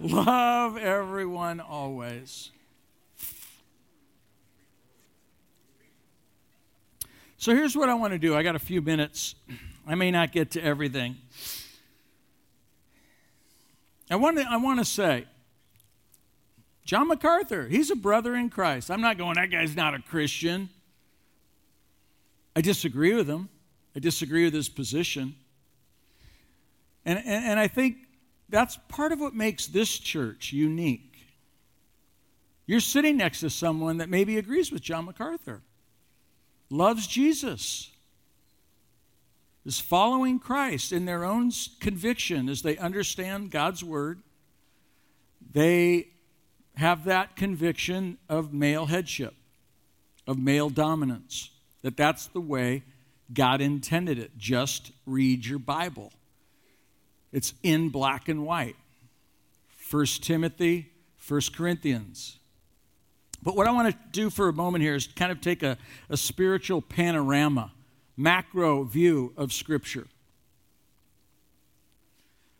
Love 0.00 0.78
everyone 0.78 1.60
always. 1.60 2.50
So 7.36 7.54
here's 7.54 7.76
what 7.76 7.90
I 7.90 7.94
want 7.94 8.14
to 8.14 8.18
do. 8.18 8.34
I 8.34 8.42
got 8.42 8.56
a 8.56 8.60
few 8.60 8.80
minutes. 8.80 9.34
I 9.86 9.94
may 9.94 10.10
not 10.10 10.32
get 10.32 10.52
to 10.52 10.64
everything. 10.64 11.16
I 14.10 14.16
want 14.16 14.38
to, 14.38 14.46
I 14.48 14.56
want 14.56 14.78
to 14.78 14.84
say, 14.86 15.26
John 16.86 17.08
MacArthur, 17.08 17.68
he's 17.68 17.90
a 17.90 17.96
brother 17.96 18.34
in 18.34 18.48
Christ. 18.48 18.90
I'm 18.90 19.02
not 19.02 19.18
going, 19.18 19.34
that 19.34 19.50
guy's 19.50 19.76
not 19.76 19.94
a 19.94 19.98
Christian. 20.00 20.70
I 22.56 22.62
disagree 22.62 23.12
with 23.12 23.28
him, 23.28 23.50
I 23.94 23.98
disagree 23.98 24.44
with 24.44 24.54
his 24.54 24.70
position. 24.70 25.34
And, 27.04 27.18
and, 27.18 27.44
and 27.44 27.60
I 27.60 27.68
think 27.68 27.96
that's 28.48 28.78
part 28.88 29.12
of 29.12 29.20
what 29.20 29.34
makes 29.34 29.66
this 29.66 29.98
church 29.98 30.52
unique. 30.52 31.14
You're 32.66 32.80
sitting 32.80 33.16
next 33.16 33.40
to 33.40 33.50
someone 33.50 33.98
that 33.98 34.08
maybe 34.08 34.38
agrees 34.38 34.72
with 34.72 34.82
John 34.82 35.04
MacArthur, 35.04 35.62
loves 36.70 37.06
Jesus, 37.06 37.90
is 39.66 39.80
following 39.80 40.38
Christ 40.38 40.92
in 40.92 41.04
their 41.04 41.24
own 41.24 41.50
conviction 41.80 42.48
as 42.48 42.62
they 42.62 42.76
understand 42.76 43.50
God's 43.50 43.82
word. 43.82 44.22
They 45.52 46.08
have 46.76 47.04
that 47.04 47.36
conviction 47.36 48.18
of 48.28 48.52
male 48.52 48.86
headship, 48.86 49.34
of 50.26 50.38
male 50.38 50.70
dominance, 50.70 51.50
that 51.82 51.96
that's 51.96 52.26
the 52.28 52.40
way 52.40 52.82
God 53.32 53.60
intended 53.60 54.18
it. 54.18 54.36
Just 54.36 54.92
read 55.06 55.46
your 55.46 55.58
Bible. 55.58 56.12
It's 57.34 57.52
in 57.64 57.88
black 57.88 58.28
and 58.28 58.46
white. 58.46 58.76
1 59.90 60.06
Timothy, 60.22 60.92
1 61.26 61.40
Corinthians. 61.52 62.38
But 63.42 63.56
what 63.56 63.66
I 63.66 63.72
want 63.72 63.90
to 63.90 63.98
do 64.12 64.30
for 64.30 64.48
a 64.48 64.52
moment 64.52 64.82
here 64.82 64.94
is 64.94 65.08
kind 65.08 65.32
of 65.32 65.40
take 65.40 65.64
a, 65.64 65.76
a 66.08 66.16
spiritual 66.16 66.80
panorama, 66.80 67.72
macro 68.16 68.84
view 68.84 69.34
of 69.36 69.52
Scripture. 69.52 70.06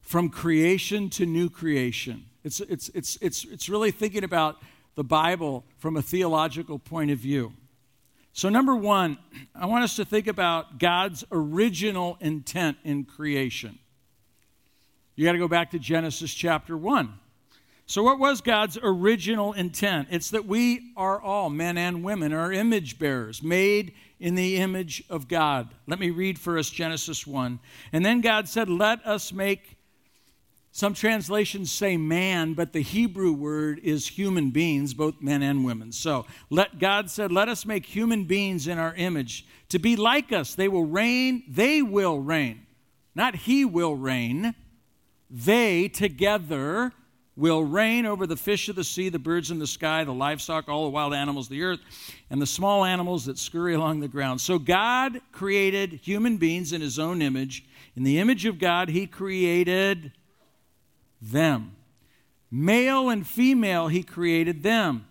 From 0.03 0.29
creation 0.29 1.09
to 1.11 1.25
new 1.25 1.49
creation. 1.49 2.27
It's, 2.43 2.59
it's, 2.59 2.89
it's, 2.91 3.17
it's, 3.23 3.45
it's 3.45 3.69
really 3.69 3.93
thinking 3.93 4.25
about 4.25 4.61
the 4.97 5.05
Bible 5.05 5.65
from 5.79 5.97
a 5.97 6.03
theological 6.03 6.81
point 6.81 7.13
of 7.13 7.19
view. 7.19 7.53
So, 8.33 8.49
number 8.49 8.75
one, 8.75 9.19
I 9.55 9.67
want 9.67 9.85
us 9.85 9.95
to 9.97 10.05
think 10.05 10.27
about 10.27 10.81
God's 10.81 11.25
original 11.31 12.19
intent 12.21 12.79
in 12.83 13.05
creation. 13.05 13.79
You 15.17 15.25
got 15.25 15.33
to 15.33 15.39
go 15.39 15.49
back 15.49 15.71
to 15.71 15.79
Genesis 15.79 16.35
chapter 16.35 16.77
1. 16.77 17.13
So, 17.87 18.03
what 18.03 18.19
was 18.19 18.41
God's 18.41 18.79
original 18.83 19.53
intent? 19.53 20.09
It's 20.11 20.31
that 20.31 20.47
we 20.47 20.93
are 20.97 21.21
all, 21.21 21.51
men 21.51 21.77
and 21.77 22.03
women, 22.03 22.33
are 22.33 22.51
image 22.51 22.99
bearers, 22.99 23.43
made 23.43 23.93
in 24.19 24.35
the 24.35 24.57
image 24.57 25.05
of 25.11 25.29
God. 25.29 25.69
Let 25.87 26.01
me 26.01 26.11
read 26.11 26.39
for 26.39 26.59
us 26.59 26.71
Genesis 26.71 27.27
1. 27.27 27.61
And 27.93 28.05
then 28.05 28.23
God 28.23 28.49
said, 28.49 28.69
Let 28.71 29.07
us 29.07 29.33
make, 29.33 29.77
some 30.73 30.95
translations 30.95 31.71
say 31.71 31.97
man, 31.99 32.55
but 32.55 32.73
the 32.73 32.81
Hebrew 32.81 33.33
word 33.33 33.81
is 33.85 34.09
human 34.09 34.51
beings, 34.51 34.95
both 34.95 35.21
men 35.21 35.43
and 35.43 35.65
women. 35.65 35.93
So, 35.93 36.25
let 36.49 36.79
God 36.79 37.11
said, 37.11 37.31
Let 37.31 37.51
us 37.51 37.67
make 37.67 37.85
human 37.85 38.25
beings 38.25 38.67
in 38.67 38.79
our 38.79 38.95
image 38.95 39.47
to 39.69 39.79
be 39.79 39.95
like 39.95 40.33
us. 40.33 40.55
They 40.55 40.69
will 40.69 40.87
reign, 40.87 41.45
they 41.47 41.83
will 41.83 42.19
reign. 42.19 42.67
Not 43.15 43.37
he 43.37 43.65
will 43.65 43.95
reign. 43.95 44.55
They 45.35 45.89
together 45.89 46.93
will 47.35 47.65
reign 47.65 48.07
over 48.07 48.25
the 48.25 48.37
fish 48.37 48.69
of 48.69 48.77
the 48.77 48.85
sea, 48.85 49.09
the 49.09 49.19
birds 49.19 49.51
in 49.51 49.59
the 49.59 49.67
sky, 49.67 50.05
the 50.05 50.13
livestock, 50.13 50.69
all 50.69 50.85
the 50.85 50.91
wild 50.91 51.13
animals 51.13 51.47
of 51.47 51.51
the 51.51 51.63
earth, 51.65 51.81
and 52.31 52.41
the 52.41 52.47
small 52.47 52.85
animals 52.85 53.25
that 53.25 53.37
scurry 53.37 53.75
along 53.75 53.99
the 53.99 54.07
ground. 54.07 54.41
So 54.41 54.61
God 54.61 55.21
created 55.33 55.95
human 55.95 56.37
beings 56.37 56.73
in 56.73 56.81
his 56.81 57.01
own 57.01 57.21
image. 57.21 57.65
In 57.97 58.05
the 58.05 58.21
image 58.21 58.47
of 58.47 58.61
God, 58.61 58.91
he 58.91 59.09
created 59.09 60.13
them. 61.21 61.75
Male 62.49 63.09
and 63.09 63.27
female, 63.27 63.89
he 63.89 64.05
created 64.05 64.63
them. 64.63 65.05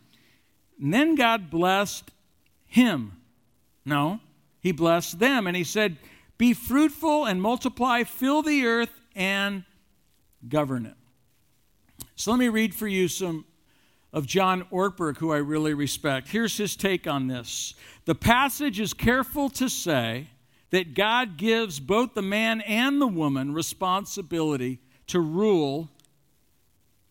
And 0.79 0.93
then 0.93 1.15
God 1.15 1.49
blessed 1.49 2.11
him. 2.65 3.17
No, 3.83 4.21
he 4.61 4.71
blessed 4.71 5.19
them. 5.19 5.47
And 5.47 5.57
he 5.57 5.65
said, 5.65 5.97
Be 6.37 6.53
fruitful 6.53 7.25
and 7.25 7.41
multiply, 7.41 8.03
fill 8.03 8.41
the 8.41 8.65
earth 8.65 9.01
and 9.13 9.65
govern 10.49 10.85
it. 10.85 10.95
So 12.15 12.31
let 12.31 12.39
me 12.39 12.49
read 12.49 12.75
for 12.75 12.87
you 12.87 13.07
some 13.07 13.45
of 14.11 14.27
John 14.27 14.63
Ortberg, 14.71 15.17
who 15.17 15.31
I 15.33 15.37
really 15.37 15.73
respect. 15.73 16.27
Here's 16.27 16.55
his 16.55 16.75
take 16.75 17.07
on 17.07 17.27
this. 17.27 17.73
The 18.05 18.15
passage 18.15 18.79
is 18.79 18.93
careful 18.93 19.49
to 19.51 19.67
say 19.67 20.27
that 20.69 20.93
God 20.93 21.37
gives 21.37 21.79
both 21.79 22.13
the 22.13 22.21
man 22.21 22.61
and 22.61 23.01
the 23.01 23.07
woman 23.07 23.53
responsibility 23.53 24.79
to 25.07 25.19
rule 25.19 25.89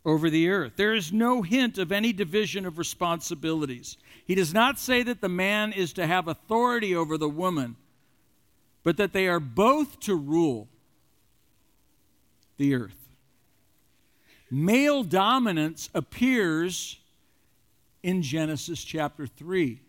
over 0.04 0.30
the 0.30 0.48
earth. 0.48 0.72
There 0.76 0.94
is 0.94 1.12
no 1.12 1.42
hint 1.42 1.78
of 1.78 1.92
any 1.92 2.12
division 2.12 2.66
of 2.66 2.78
responsibilities. 2.78 3.96
He 4.24 4.34
does 4.34 4.54
not 4.54 4.78
say 4.78 5.02
that 5.02 5.20
the 5.20 5.28
man 5.28 5.72
is 5.72 5.92
to 5.94 6.06
have 6.06 6.28
authority 6.28 6.94
over 6.94 7.18
the 7.18 7.28
woman, 7.28 7.76
but 8.82 8.96
that 8.96 9.12
they 9.12 9.28
are 9.28 9.40
both 9.40 10.00
to 10.00 10.14
rule 10.14 10.68
the 12.56 12.74
earth 12.74 13.01
male 14.52 15.02
dominance 15.02 15.88
appears 15.94 16.98
in 18.02 18.20
Genesis 18.22 18.84
chapter 18.84 19.26
3 19.26 19.80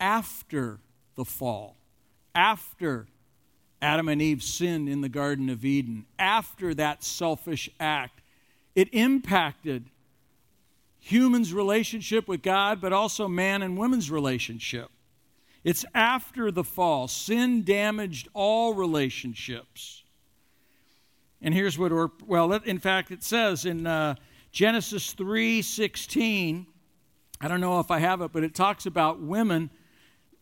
after 0.00 0.78
the 1.14 1.24
fall, 1.24 1.76
after 2.34 3.06
Adam 3.80 4.08
and 4.08 4.20
Eve 4.20 4.42
sinned 4.42 4.88
in 4.88 5.00
the 5.02 5.08
Garden 5.08 5.48
of 5.48 5.64
Eden, 5.64 6.04
after 6.18 6.74
that 6.74 7.04
selfish 7.04 7.70
act. 7.78 8.20
It 8.74 8.88
impacted 8.92 9.84
humans' 10.98 11.52
relationship 11.52 12.26
with 12.26 12.42
God, 12.42 12.80
but 12.80 12.92
also 12.92 13.28
man 13.28 13.62
and 13.62 13.78
woman's 13.78 14.10
relationship. 14.10 14.90
It's 15.64 15.84
after 15.94 16.50
the 16.50 16.64
fall. 16.64 17.08
Sin 17.08 17.64
damaged 17.64 18.28
all 18.34 18.74
relationships. 18.74 20.02
And 21.40 21.54
here's 21.54 21.78
what, 21.78 21.92
or, 21.92 22.10
well, 22.26 22.52
in 22.52 22.78
fact, 22.78 23.10
it 23.10 23.22
says 23.22 23.64
in 23.64 23.86
uh, 23.86 24.16
Genesis 24.50 25.14
3:16. 25.14 26.66
I 27.40 27.48
don't 27.48 27.60
know 27.60 27.78
if 27.78 27.90
I 27.90 28.00
have 28.00 28.20
it, 28.22 28.32
but 28.32 28.42
it 28.42 28.54
talks 28.54 28.86
about 28.86 29.20
women. 29.20 29.70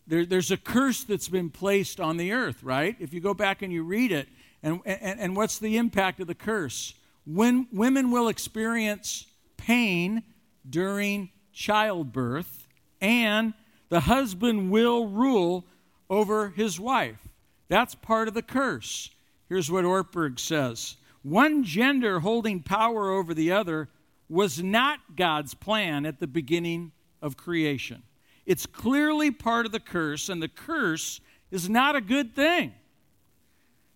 There, 0.06 0.24
there's 0.24 0.50
a 0.50 0.56
curse 0.56 1.04
that's 1.04 1.28
been 1.28 1.50
placed 1.50 2.00
on 2.00 2.16
the 2.16 2.32
earth, 2.32 2.62
right? 2.62 2.96
If 2.98 3.12
you 3.12 3.20
go 3.20 3.34
back 3.34 3.60
and 3.60 3.72
you 3.72 3.82
read 3.82 4.12
it, 4.12 4.28
and, 4.62 4.80
and, 4.86 5.20
and 5.20 5.36
what's 5.36 5.58
the 5.58 5.76
impact 5.76 6.20
of 6.20 6.26
the 6.26 6.34
curse? 6.34 6.94
When 7.26 7.66
women 7.72 8.10
will 8.10 8.28
experience 8.28 9.26
pain 9.56 10.22
during 10.68 11.30
childbirth, 11.52 12.66
and 13.00 13.52
the 13.88 14.00
husband 14.00 14.70
will 14.70 15.08
rule 15.08 15.66
over 16.08 16.50
his 16.50 16.80
wife. 16.80 17.28
That's 17.68 17.94
part 17.94 18.28
of 18.28 18.34
the 18.34 18.42
curse. 18.42 19.10
Here's 19.48 19.70
what 19.70 19.84
Ortberg 19.84 20.38
says 20.38 20.96
One 21.22 21.64
gender 21.64 22.20
holding 22.20 22.62
power 22.62 23.10
over 23.10 23.34
the 23.34 23.52
other 23.52 23.88
was 24.28 24.62
not 24.62 25.16
God's 25.16 25.54
plan 25.54 26.04
at 26.04 26.18
the 26.18 26.26
beginning 26.26 26.92
of 27.22 27.36
creation. 27.36 28.02
It's 28.44 28.66
clearly 28.66 29.30
part 29.30 29.66
of 29.66 29.72
the 29.72 29.80
curse, 29.80 30.28
and 30.28 30.42
the 30.42 30.48
curse 30.48 31.20
is 31.50 31.68
not 31.68 31.96
a 31.96 32.00
good 32.00 32.34
thing. 32.34 32.74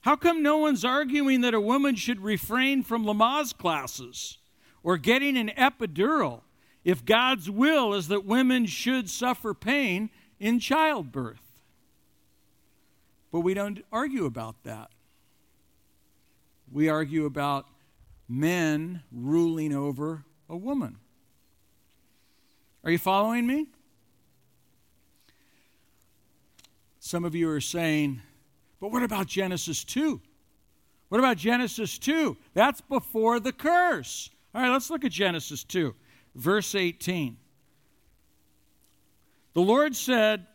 How 0.01 0.17
come 0.17 0.43
no 0.43 0.59
one's 0.59 0.85
arguing 0.85 1.43
that 1.43 1.55
a 1.55 1.61
woman 1.61 1.95
should 1.95 2.21
refrain 2.21 2.83
from 2.83 3.05
Lamaze 3.05 3.57
classes 3.57 4.39
or 4.83 4.97
getting 4.97 5.37
an 5.37 5.51
epidural 5.59 6.41
if 6.85 7.05
God's 7.05 7.51
will 7.51 7.93
is 7.93 8.09
that 8.09 8.25
women 8.25 8.67
should 8.67 9.11
suffer 9.11 9.53
pain 9.53 10.11
in 10.39 10.59
childbirth? 10.59 11.61
But 13.31 13.41
we 13.41 13.53
don't 13.53 13.85
argue 13.93 14.25
about 14.25 14.63
that 14.65 14.91
we 16.73 16.89
argue 16.89 17.27
about 17.27 17.67
men 18.29 19.03
ruling 19.13 19.75
over 19.75 20.25
a 20.49 20.57
woman. 20.57 20.97
Are 22.85 22.91
you 22.91 22.99
following 22.99 23.47
me? 23.47 23.67
Some 27.01 27.25
of 27.25 27.35
you 27.35 27.51
are 27.51 27.61
saying, 27.61 28.23
but 28.81 28.93
what 28.93 29.03
about 29.03 29.27
Genesis 29.27 29.85
2? 29.85 30.21
What 31.09 31.19
about 31.19 31.37
Genesis 31.37 31.99
2? 31.99 32.37
That's 32.55 32.81
before 32.81 33.41
the 33.41 33.53
curse. 33.53 34.31
All 34.55 34.63
right, 34.63 34.71
let's 34.71 34.91
look 34.91 35.05
at 35.05 35.11
Genesis 35.11 35.65
2, 35.65 35.95
verse 36.35 36.75
18. 36.75 37.37
The 39.55 39.61
Lord 39.61 39.97
said, 39.97 40.47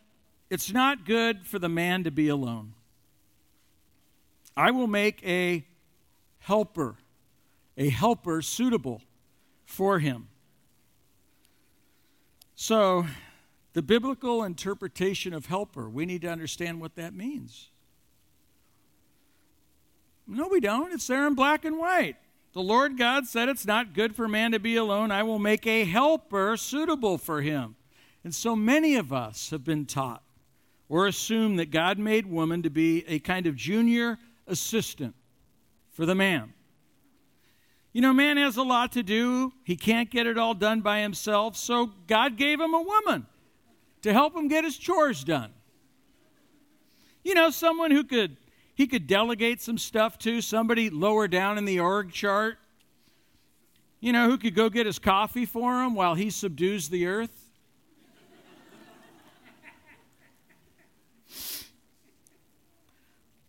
It's 0.48 0.72
not 0.72 1.04
good 1.04 1.46
for 1.46 1.58
the 1.58 1.68
man 1.68 2.04
to 2.04 2.10
be 2.10 2.28
alone. 2.28 2.72
I 4.56 4.70
will 4.70 4.86
make 4.86 5.22
a 5.26 5.66
helper, 6.46 6.94
a 7.76 7.88
helper 7.88 8.40
suitable 8.40 9.02
for 9.64 9.98
him. 9.98 10.28
So, 12.54 13.04
the 13.72 13.82
biblical 13.82 14.44
interpretation 14.44 15.34
of 15.34 15.46
helper, 15.46 15.88
we 15.88 16.06
need 16.06 16.22
to 16.22 16.28
understand 16.28 16.80
what 16.80 16.94
that 16.94 17.14
means. 17.14 17.70
No, 20.28 20.46
we 20.46 20.60
don't. 20.60 20.92
It's 20.92 21.08
there 21.08 21.26
in 21.26 21.34
black 21.34 21.64
and 21.64 21.78
white. 21.78 22.14
The 22.52 22.62
Lord 22.62 22.96
God 22.96 23.26
said, 23.26 23.48
It's 23.48 23.66
not 23.66 23.92
good 23.92 24.14
for 24.14 24.28
man 24.28 24.52
to 24.52 24.60
be 24.60 24.76
alone. 24.76 25.10
I 25.10 25.24
will 25.24 25.40
make 25.40 25.66
a 25.66 25.82
helper 25.82 26.56
suitable 26.56 27.18
for 27.18 27.42
him. 27.42 27.74
And 28.22 28.32
so 28.32 28.54
many 28.54 28.94
of 28.94 29.12
us 29.12 29.50
have 29.50 29.64
been 29.64 29.84
taught 29.84 30.22
or 30.88 31.08
assume 31.08 31.56
that 31.56 31.72
God 31.72 31.98
made 31.98 32.26
woman 32.26 32.62
to 32.62 32.70
be 32.70 33.04
a 33.08 33.18
kind 33.18 33.48
of 33.48 33.56
junior 33.56 34.18
assistant 34.46 35.16
for 35.96 36.04
the 36.04 36.14
man. 36.14 36.52
You 37.94 38.02
know, 38.02 38.12
man 38.12 38.36
has 38.36 38.58
a 38.58 38.62
lot 38.62 38.92
to 38.92 39.02
do. 39.02 39.54
He 39.64 39.76
can't 39.76 40.10
get 40.10 40.26
it 40.26 40.36
all 40.36 40.52
done 40.52 40.82
by 40.82 41.00
himself, 41.00 41.56
so 41.56 41.90
God 42.06 42.36
gave 42.36 42.60
him 42.60 42.74
a 42.74 42.82
woman 42.82 43.26
to 44.02 44.12
help 44.12 44.36
him 44.36 44.46
get 44.46 44.64
his 44.64 44.76
chores 44.76 45.24
done. 45.24 45.54
You 47.24 47.32
know, 47.34 47.48
someone 47.48 47.90
who 47.90 48.04
could 48.04 48.36
he 48.74 48.86
could 48.86 49.06
delegate 49.06 49.62
some 49.62 49.78
stuff 49.78 50.18
to, 50.18 50.42
somebody 50.42 50.90
lower 50.90 51.26
down 51.26 51.56
in 51.56 51.64
the 51.64 51.80
org 51.80 52.12
chart. 52.12 52.58
You 53.98 54.12
know, 54.12 54.28
who 54.28 54.36
could 54.36 54.54
go 54.54 54.68
get 54.68 54.84
his 54.84 54.98
coffee 54.98 55.46
for 55.46 55.82
him 55.82 55.94
while 55.94 56.14
he 56.14 56.28
subdues 56.28 56.90
the 56.90 57.06
earth. 57.06 57.42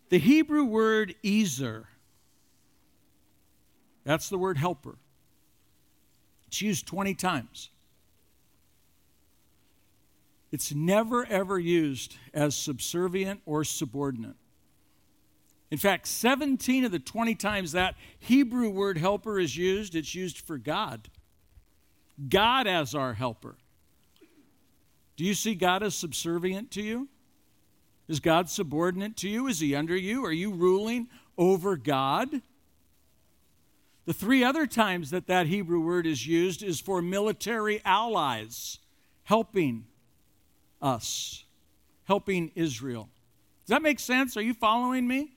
the 0.08 0.20
Hebrew 0.20 0.64
word 0.64 1.14
ezer 1.26 1.90
that's 4.08 4.30
the 4.30 4.38
word 4.38 4.58
helper. 4.58 4.96
It's 6.48 6.62
used 6.62 6.88
20 6.88 7.14
times. 7.14 7.70
It's 10.50 10.74
never, 10.74 11.26
ever 11.26 11.60
used 11.60 12.16
as 12.34 12.56
subservient 12.56 13.42
or 13.46 13.66
subordinate. 13.66 14.38
In 15.70 15.78
fact, 15.78 16.08
17 16.08 16.86
of 16.86 16.92
the 16.94 17.00
20 17.00 17.36
times 17.36 17.74
that 17.74 17.96
Hebrew 18.18 18.70
word 18.70 18.98
helper 18.98 19.42
is 19.42 19.58
used, 19.58 19.94
it's 19.94 20.16
used 20.16 20.40
for 20.40 20.58
God. 20.58 21.10
God 22.30 22.66
as 22.66 22.96
our 22.96 23.14
helper. 23.14 23.58
Do 25.18 25.26
you 25.26 25.34
see 25.34 25.54
God 25.54 25.84
as 25.84 25.96
subservient 25.96 26.72
to 26.72 26.82
you? 26.82 27.10
Is 28.08 28.22
God 28.22 28.50
subordinate 28.50 29.18
to 29.18 29.28
you? 29.28 29.48
Is 29.48 29.60
he 29.60 29.76
under 29.76 29.98
you? 29.98 30.24
Are 30.24 30.32
you 30.32 30.54
ruling 30.54 31.10
over 31.38 31.76
God? 31.76 32.42
The 34.08 34.14
three 34.14 34.42
other 34.42 34.66
times 34.66 35.12
that 35.12 35.28
that 35.28 35.48
Hebrew 35.48 35.82
word 35.82 36.08
is 36.08 36.26
used 36.26 36.64
is 36.64 36.80
for 36.80 37.02
military 37.02 37.82
allies 37.84 38.80
helping 39.24 39.86
us, 40.82 41.44
helping 42.06 42.54
Israel. 42.56 43.10
Does 43.66 43.72
that 43.72 43.82
make 43.82 44.00
sense? 44.00 44.38
Are 44.38 44.42
you 44.42 44.54
following 44.54 45.10
me? 45.10 45.34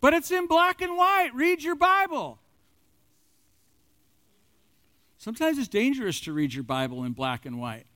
But 0.00 0.14
it's 0.14 0.30
in 0.30 0.46
black 0.46 0.80
and 0.80 0.96
white. 0.96 1.30
Read 1.34 1.64
your 1.64 1.74
Bible. 1.74 2.38
Sometimes 5.18 5.58
it's 5.58 5.66
dangerous 5.66 6.20
to 6.20 6.32
read 6.32 6.54
your 6.54 6.62
Bible 6.62 7.02
in 7.02 7.14
black 7.14 7.46
and 7.46 7.58
white. 7.58 7.86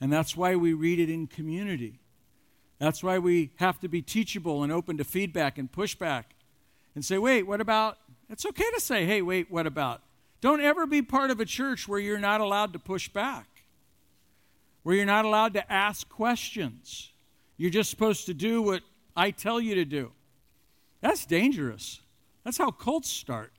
And 0.00 0.10
that's 0.10 0.34
why 0.34 0.56
we 0.56 0.72
read 0.72 0.98
it 0.98 1.10
in 1.10 1.26
community. 1.26 2.00
That's 2.78 3.02
why 3.02 3.18
we 3.18 3.50
have 3.56 3.78
to 3.80 3.88
be 3.88 4.00
teachable 4.00 4.62
and 4.62 4.72
open 4.72 4.96
to 4.96 5.04
feedback 5.04 5.58
and 5.58 5.70
pushback 5.70 6.24
and 6.94 7.04
say, 7.04 7.18
wait, 7.18 7.42
what 7.42 7.60
about? 7.60 7.98
It's 8.30 8.46
okay 8.46 8.70
to 8.74 8.80
say, 8.80 9.04
hey, 9.04 9.22
wait, 9.22 9.50
what 9.50 9.66
about? 9.66 10.02
Don't 10.40 10.60
ever 10.60 10.86
be 10.86 11.02
part 11.02 11.30
of 11.30 11.40
a 11.40 11.44
church 11.44 11.88
where 11.88 11.98
you're 11.98 12.18
not 12.18 12.40
allowed 12.40 12.72
to 12.72 12.78
push 12.78 13.08
back, 13.08 13.46
where 14.84 14.94
you're 14.94 15.04
not 15.04 15.24
allowed 15.24 15.54
to 15.54 15.72
ask 15.72 16.08
questions. 16.08 17.12
You're 17.56 17.70
just 17.70 17.90
supposed 17.90 18.26
to 18.26 18.34
do 18.34 18.62
what 18.62 18.82
I 19.16 19.32
tell 19.32 19.60
you 19.60 19.74
to 19.74 19.84
do. 19.84 20.12
That's 21.00 21.26
dangerous. 21.26 22.00
That's 22.44 22.56
how 22.56 22.70
cults 22.70 23.10
start. 23.10 23.52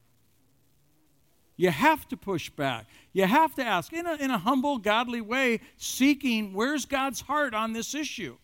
You 1.57 1.69
have 1.69 2.07
to 2.07 2.17
push 2.17 2.49
back. 2.49 2.87
You 3.13 3.25
have 3.25 3.53
to 3.55 3.63
ask 3.63 3.93
in 3.93 4.07
a, 4.07 4.15
in 4.15 4.31
a 4.31 4.37
humble, 4.37 4.77
godly 4.79 5.21
way, 5.21 5.59
seeking 5.77 6.53
where's 6.53 6.85
God's 6.85 7.21
heart 7.21 7.53
on 7.53 7.73
this 7.73 7.93
issue. 7.93 8.37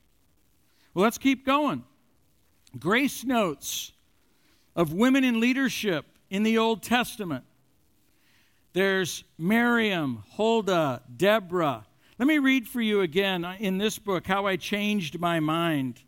Well, 0.93 1.03
let's 1.03 1.17
keep 1.17 1.45
going. 1.45 1.83
Grace 2.77 3.23
notes 3.23 3.93
of 4.75 4.93
women 4.93 5.23
in 5.23 5.39
leadership 5.39 6.05
in 6.29 6.43
the 6.43 6.57
Old 6.57 6.83
Testament. 6.83 7.43
There's 8.73 9.23
Miriam, 9.37 10.23
Huldah, 10.35 11.01
Deborah. 11.15 11.85
Let 12.19 12.27
me 12.27 12.37
read 12.37 12.67
for 12.67 12.81
you 12.81 13.01
again 13.01 13.45
in 13.59 13.77
this 13.77 13.97
book 13.97 14.27
how 14.27 14.45
I 14.45 14.55
changed 14.55 15.19
my 15.19 15.39
mind. 15.39 16.01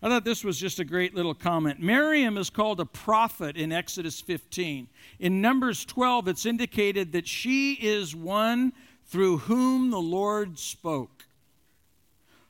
I 0.00 0.08
thought 0.08 0.24
this 0.24 0.44
was 0.44 0.58
just 0.58 0.78
a 0.78 0.84
great 0.84 1.14
little 1.14 1.34
comment. 1.34 1.80
Miriam 1.80 2.38
is 2.38 2.50
called 2.50 2.78
a 2.78 2.84
prophet 2.86 3.56
in 3.56 3.72
Exodus 3.72 4.20
15. 4.20 4.86
In 5.18 5.40
Numbers 5.40 5.84
12, 5.84 6.28
it's 6.28 6.46
indicated 6.46 7.12
that 7.12 7.26
she 7.26 7.72
is 7.74 8.14
one 8.14 8.72
through 9.06 9.38
whom 9.38 9.90
the 9.90 10.00
Lord 10.00 10.58
spoke. 10.58 11.26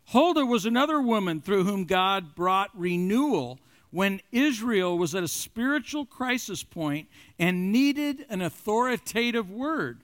Huldah 0.06 0.44
was 0.44 0.66
another 0.66 1.00
woman 1.00 1.40
through 1.40 1.64
whom 1.64 1.84
God 1.84 2.34
brought 2.34 2.70
renewal 2.78 3.58
when 3.90 4.20
Israel 4.32 4.98
was 4.98 5.14
at 5.14 5.22
a 5.22 5.28
spiritual 5.28 6.04
crisis 6.04 6.62
point 6.62 7.08
and 7.38 7.72
needed 7.72 8.26
an 8.28 8.42
authoritative 8.42 9.50
word. 9.50 10.02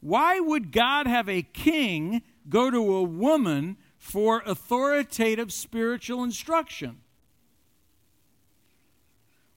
Why 0.00 0.40
would 0.40 0.72
God 0.72 1.06
have 1.06 1.28
a 1.28 1.42
king 1.42 2.22
go 2.48 2.70
to 2.70 2.96
a 2.96 3.02
woman 3.02 3.76
for 3.98 4.42
authoritative 4.46 5.52
spiritual 5.52 6.24
instruction? 6.24 6.98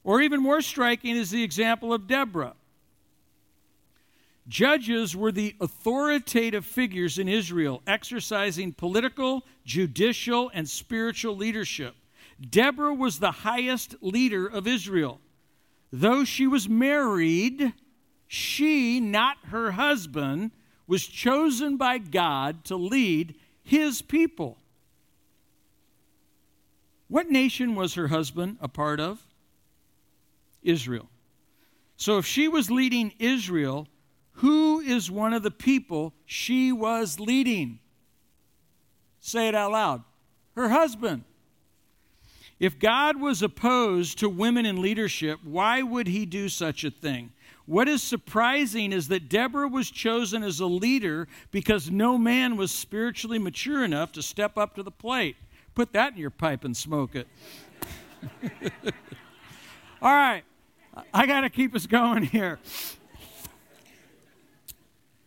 Or 0.04 0.22
even 0.22 0.42
more 0.42 0.62
striking 0.62 1.16
is 1.16 1.32
the 1.32 1.44
example 1.44 1.92
of 1.92 2.06
Deborah. 2.06 2.54
Judges 4.48 5.16
were 5.16 5.32
the 5.32 5.56
authoritative 5.60 6.64
figures 6.64 7.18
in 7.18 7.28
Israel, 7.28 7.82
exercising 7.88 8.72
political, 8.72 9.44
judicial, 9.66 10.52
and 10.54 10.70
spiritual 10.70 11.36
leadership. 11.36 11.96
Deborah 12.40 12.94
was 12.94 13.20
the 13.20 13.32
highest 13.32 13.96
leader 14.02 14.46
of 14.46 14.68
Israel. 14.68 15.20
Though 15.92 16.24
she 16.24 16.48
was 16.48 16.68
married, 16.68 17.74
she, 18.28 19.00
not 19.00 19.38
her 19.48 19.72
husband, 19.72 20.52
was 20.88 21.06
chosen 21.06 21.78
by 21.78 21.98
God 21.98 22.66
to 22.66 22.76
lead 22.76 23.36
his 23.64 24.02
people. 24.02 24.58
What 27.08 27.30
nation 27.30 27.76
was 27.76 27.94
her 27.94 28.08
husband 28.08 28.58
a 28.60 28.68
part 28.68 29.00
of? 29.00 29.26
Israel. 30.64 31.08
So 31.98 32.18
if 32.18 32.26
she 32.26 32.48
was 32.48 32.70
leading 32.70 33.14
Israel, 33.20 33.88
who 34.34 34.82
is 34.82 35.10
one 35.10 35.34
of 35.34 35.44
the 35.44 35.52
people 35.52 36.14
she 36.26 36.72
was 36.72 37.20
leading? 37.20 37.80
Say 39.20 39.48
it 39.48 39.56
out 39.56 39.72
loud. 39.72 40.04
Her 40.56 40.70
husband. 40.70 41.24
If 42.60 42.80
God 42.80 43.20
was 43.20 43.42
opposed 43.42 44.20
to 44.20 44.30
women 44.30 44.66
in 44.66 44.82
leadership, 44.82 45.40
why 45.44 45.82
would 45.82 46.08
he 46.08 46.26
do 46.26 46.48
such 46.48 46.84
a 46.84 46.92
thing? 46.92 47.32
What 47.66 47.90
is 47.90 48.02
surprising 48.02 48.94
is 48.94 49.08
that 49.10 49.28
Deborah 49.28 49.68
was 49.68 49.90
chosen 49.90 50.44
as 50.44 50.60
a 50.60 50.66
leader 50.66 51.28
because 51.52 51.90
no 51.90 52.18
man 52.18 52.56
was 52.56 52.72
spiritually 52.72 53.40
mature 53.40 53.84
enough 53.84 54.12
to 54.14 54.22
step 54.22 54.58
up 54.58 54.76
to 54.76 54.84
the 54.84 54.92
plate. 54.92 55.36
Put 55.74 55.92
that 55.94 56.14
in 56.14 56.20
your 56.20 56.30
pipe 56.30 56.64
and 56.64 56.78
smoke 56.78 57.16
it. 57.16 57.28
All 60.02 60.14
right, 60.14 60.44
I 61.14 61.26
got 61.26 61.42
to 61.42 61.50
keep 61.50 61.76
us 61.76 61.88
going 61.88 62.24
here. 62.24 62.60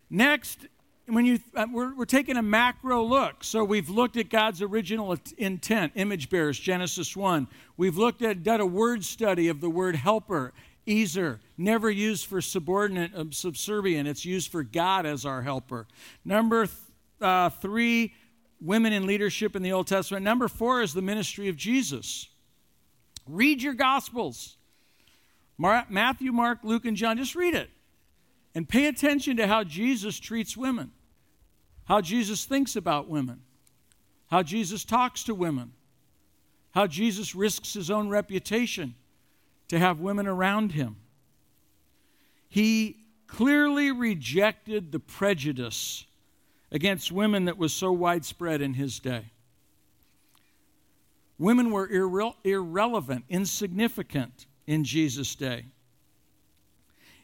Next, 0.09 0.67
when 1.09 1.25
you 1.25 1.39
uh, 1.55 1.67
we're, 1.73 1.95
we're 1.95 2.05
taking 2.05 2.37
a 2.37 2.43
macro 2.43 3.03
look. 3.03 3.43
So 3.43 3.65
we've 3.65 3.89
looked 3.89 4.17
at 4.17 4.29
god's 4.29 4.63
original 4.63 5.17
intent 5.37 5.93
image 5.95 6.31
bearers 6.31 6.59
genesis 6.59 7.17
1 7.17 7.49
we've 7.77 7.97
looked 7.97 8.23
at 8.23 8.43
done 8.43 8.61
a 8.61 8.67
word 8.67 9.05
study 9.05 9.49
of 9.49 9.61
the 9.61 9.71
word 9.71 9.97
helper 9.97 10.53
ezer 10.87 11.41
never 11.57 11.91
used 11.91 12.27
for 12.27 12.41
subordinate 12.41 13.13
um, 13.15 13.33
subservient. 13.33 14.09
It's 14.09 14.25
used 14.25 14.51
for 14.51 14.63
god 14.63 15.07
as 15.07 15.25
our 15.25 15.43
helper. 15.43 15.87
Number 16.25 16.67
th- 16.67 16.79
uh, 17.21 17.51
three 17.51 18.15
women 18.61 18.93
in 18.93 19.07
leadership 19.07 19.57
in 19.57 19.63
the 19.63 19.73
old 19.73 19.87
testament. 19.87 20.25
Number 20.25 20.49
four 20.49 20.83
is 20.83 20.95
the 20.95 21.03
ministry 21.03 21.49
of 21.49 21.57
jesus. 21.57 22.29
Read 23.27 23.63
your 23.63 23.75
gospels. 23.75 24.57
Mar- 25.59 25.87
matthew 25.89 26.33
mark 26.33 26.61
luke 26.63 26.85
and 26.85 26.97
john 26.97 27.19
just 27.19 27.35
read 27.35 27.55
it. 27.55 27.71
And 28.55 28.69
pay 28.69 28.87
attention 28.87 29.37
to 29.37 29.47
how 29.47 29.63
Jesus 29.63 30.19
treats 30.19 30.57
women, 30.57 30.91
how 31.89 32.03
Jesus 32.03 32.45
thinks 32.45 32.77
about 32.77 33.09
women, 33.09 33.41
how 34.27 34.43
Jesus 34.43 34.85
talks 34.85 35.25
to 35.25 35.35
women, 35.35 35.73
how 36.73 36.87
Jesus 36.87 37.35
risks 37.35 37.73
his 37.73 37.91
own 37.91 38.11
reputation 38.11 38.95
to 39.69 39.79
have 39.79 39.99
women 39.99 40.27
around 40.27 40.73
him. 40.73 40.97
He 42.51 42.99
clearly 43.27 43.91
rejected 43.91 44.93
the 44.93 45.01
prejudice 45.01 46.05
against 46.71 47.11
women 47.11 47.47
that 47.47 47.57
was 47.57 47.73
so 47.73 47.91
widespread 47.91 48.61
in 48.61 48.75
his 48.75 48.99
day. 48.99 49.25
Women 51.39 51.71
were 51.71 51.89
irre- 51.89 52.35
irrelevant, 52.45 53.25
insignificant 53.31 54.45
in 54.67 54.85
Jesus' 54.85 55.35
day 55.35 55.65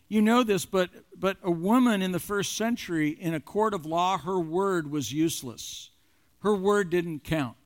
you 0.08 0.20
know 0.20 0.42
this, 0.42 0.66
but, 0.66 0.90
but 1.18 1.38
a 1.42 1.50
woman 1.50 2.02
in 2.02 2.12
the 2.12 2.18
first 2.18 2.56
century 2.56 3.10
in 3.10 3.34
a 3.34 3.40
court 3.40 3.74
of 3.74 3.86
law, 3.86 4.18
her 4.18 4.38
word 4.38 4.90
was 4.90 5.12
useless. 5.12 5.90
Her 6.40 6.54
word 6.54 6.90
didn't 6.90 7.24
count. 7.24 7.56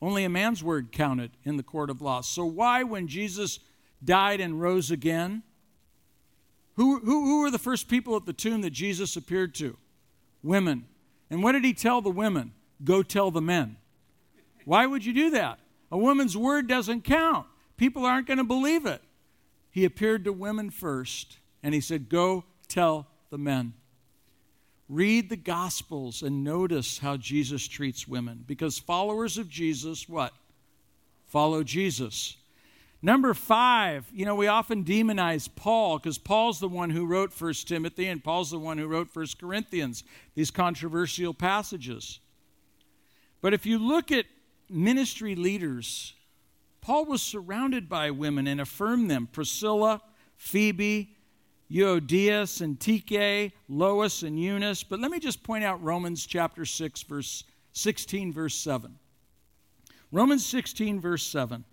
Only 0.00 0.24
a 0.24 0.28
man's 0.28 0.62
word 0.62 0.92
counted 0.92 1.30
in 1.44 1.56
the 1.56 1.62
court 1.62 1.88
of 1.88 2.02
law. 2.02 2.20
So, 2.20 2.44
why, 2.44 2.82
when 2.82 3.06
Jesus 3.06 3.60
died 4.04 4.40
and 4.40 4.60
rose 4.60 4.90
again, 4.90 5.42
who, 6.74 6.98
who, 6.98 7.24
who 7.24 7.40
were 7.40 7.50
the 7.50 7.58
first 7.58 7.88
people 7.88 8.16
at 8.16 8.26
the 8.26 8.32
tomb 8.32 8.62
that 8.62 8.70
Jesus 8.70 9.16
appeared 9.16 9.54
to? 9.56 9.76
Women. 10.42 10.86
And 11.30 11.42
what 11.42 11.52
did 11.52 11.64
he 11.64 11.72
tell 11.72 12.00
the 12.00 12.10
women? 12.10 12.52
Go 12.82 13.02
tell 13.02 13.30
the 13.30 13.40
men. 13.40 13.76
Why 14.64 14.86
would 14.86 15.04
you 15.04 15.12
do 15.12 15.30
that? 15.30 15.60
A 15.90 15.98
woman's 15.98 16.36
word 16.36 16.66
doesn't 16.66 17.04
count. 17.04 17.46
People 17.76 18.04
aren't 18.04 18.26
going 18.26 18.38
to 18.38 18.44
believe 18.44 18.86
it. 18.86 19.02
He 19.70 19.84
appeared 19.84 20.24
to 20.24 20.32
women 20.32 20.70
first 20.70 21.38
and 21.62 21.74
he 21.74 21.80
said, 21.80 22.08
Go 22.08 22.44
tell 22.68 23.06
the 23.30 23.38
men. 23.38 23.74
Read 24.88 25.30
the 25.30 25.36
Gospels 25.36 26.22
and 26.22 26.44
notice 26.44 26.98
how 26.98 27.16
Jesus 27.16 27.66
treats 27.66 28.06
women. 28.06 28.44
Because 28.46 28.78
followers 28.78 29.38
of 29.38 29.48
Jesus, 29.48 30.08
what? 30.08 30.34
Follow 31.26 31.62
Jesus. 31.62 32.36
Number 33.00 33.34
five, 33.34 34.06
you 34.12 34.24
know, 34.24 34.34
we 34.34 34.46
often 34.46 34.84
demonize 34.84 35.48
Paul 35.56 35.98
because 35.98 36.18
Paul's 36.18 36.60
the 36.60 36.68
one 36.68 36.90
who 36.90 37.06
wrote 37.06 37.32
First 37.32 37.66
Timothy 37.66 38.06
and 38.06 38.22
Paul's 38.22 38.50
the 38.50 38.58
one 38.58 38.78
who 38.78 38.86
wrote 38.86 39.10
First 39.10 39.40
Corinthians, 39.40 40.04
these 40.34 40.50
controversial 40.52 41.34
passages. 41.34 42.20
But 43.40 43.54
if 43.54 43.66
you 43.66 43.78
look 43.78 44.12
at 44.12 44.26
ministry 44.68 45.34
leaders, 45.34 46.14
Paul 46.80 47.06
was 47.06 47.22
surrounded 47.22 47.88
by 47.88 48.10
women 48.10 48.46
and 48.46 48.60
affirmed 48.60 49.10
them 49.10 49.28
Priscilla, 49.32 50.00
Phoebe, 50.36 51.16
Euodias 51.72 52.60
and 52.60 52.78
Tyche, 52.78 53.50
Lois 53.68 54.22
and 54.22 54.38
Eunice. 54.38 54.82
But 54.82 55.00
let 55.00 55.10
me 55.10 55.18
just 55.18 55.42
point 55.42 55.64
out 55.64 55.82
Romans 55.82 56.26
chapter 56.26 56.66
6, 56.66 57.02
verse 57.04 57.44
16, 57.72 58.32
verse 58.32 58.54
7. 58.54 58.98
Romans 60.10 60.44
16, 60.44 61.00
verse 61.00 61.22
7. 61.22 61.64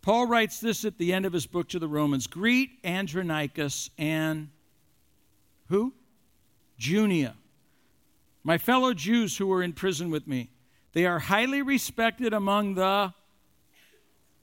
Paul 0.00 0.26
writes 0.26 0.58
this 0.58 0.84
at 0.84 0.96
the 0.96 1.12
end 1.12 1.26
of 1.26 1.32
his 1.32 1.46
book 1.46 1.68
to 1.70 1.78
the 1.78 1.88
Romans 1.88 2.26
Greet 2.26 2.70
Andronicus 2.82 3.90
and 3.98 4.48
who? 5.68 5.92
Junia, 6.78 7.34
my 8.42 8.58
fellow 8.58 8.94
Jews 8.94 9.36
who 9.36 9.46
were 9.46 9.62
in 9.62 9.72
prison 9.72 10.10
with 10.10 10.26
me. 10.26 10.50
They 10.92 11.06
are 11.06 11.18
highly 11.18 11.62
respected 11.62 12.32
among 12.32 12.74
the 12.74 13.12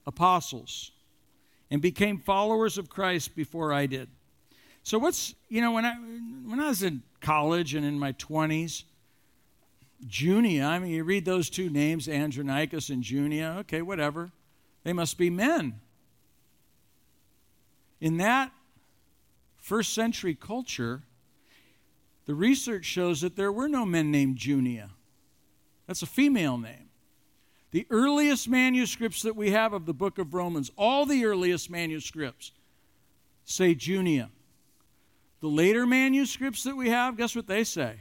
apostles 0.06 0.92
and 1.70 1.80
became 1.80 2.18
followers 2.18 2.78
of 2.78 2.88
Christ 2.88 3.34
before 3.34 3.72
I 3.72 3.86
did. 3.86 4.08
So 4.82 4.98
what's 4.98 5.34
you 5.48 5.60
know 5.60 5.72
when 5.72 5.84
I 5.84 5.94
when 5.94 6.60
I 6.60 6.68
was 6.68 6.82
in 6.82 7.02
college 7.20 7.74
and 7.74 7.84
in 7.84 7.98
my 7.98 8.12
20s 8.12 8.84
Junia, 10.08 10.64
I 10.64 10.78
mean 10.78 10.90
you 10.90 11.04
read 11.04 11.24
those 11.24 11.48
two 11.48 11.70
names 11.70 12.08
Andronicus 12.08 12.90
and 12.90 13.02
Junia, 13.02 13.56
okay, 13.60 13.82
whatever. 13.82 14.32
They 14.84 14.92
must 14.92 15.16
be 15.16 15.30
men. 15.30 15.80
In 18.00 18.16
that 18.16 18.50
first 19.58 19.94
century 19.94 20.34
culture, 20.34 21.02
the 22.26 22.34
research 22.34 22.84
shows 22.84 23.20
that 23.20 23.36
there 23.36 23.52
were 23.52 23.68
no 23.68 23.86
men 23.86 24.10
named 24.10 24.38
Junia. 24.38 24.90
That's 25.86 26.02
a 26.02 26.06
female 26.06 26.58
name. 26.58 26.88
The 27.70 27.86
earliest 27.90 28.48
manuscripts 28.48 29.22
that 29.22 29.36
we 29.36 29.52
have 29.52 29.72
of 29.72 29.86
the 29.86 29.94
book 29.94 30.18
of 30.18 30.34
Romans, 30.34 30.70
all 30.76 31.06
the 31.06 31.24
earliest 31.24 31.70
manuscripts, 31.70 32.50
say 33.44 33.74
Junia. 33.74 34.30
The 35.42 35.48
later 35.48 35.86
manuscripts 35.86 36.62
that 36.62 36.76
we 36.76 36.88
have, 36.88 37.16
guess 37.16 37.34
what 37.34 37.48
they 37.48 37.64
say? 37.64 37.96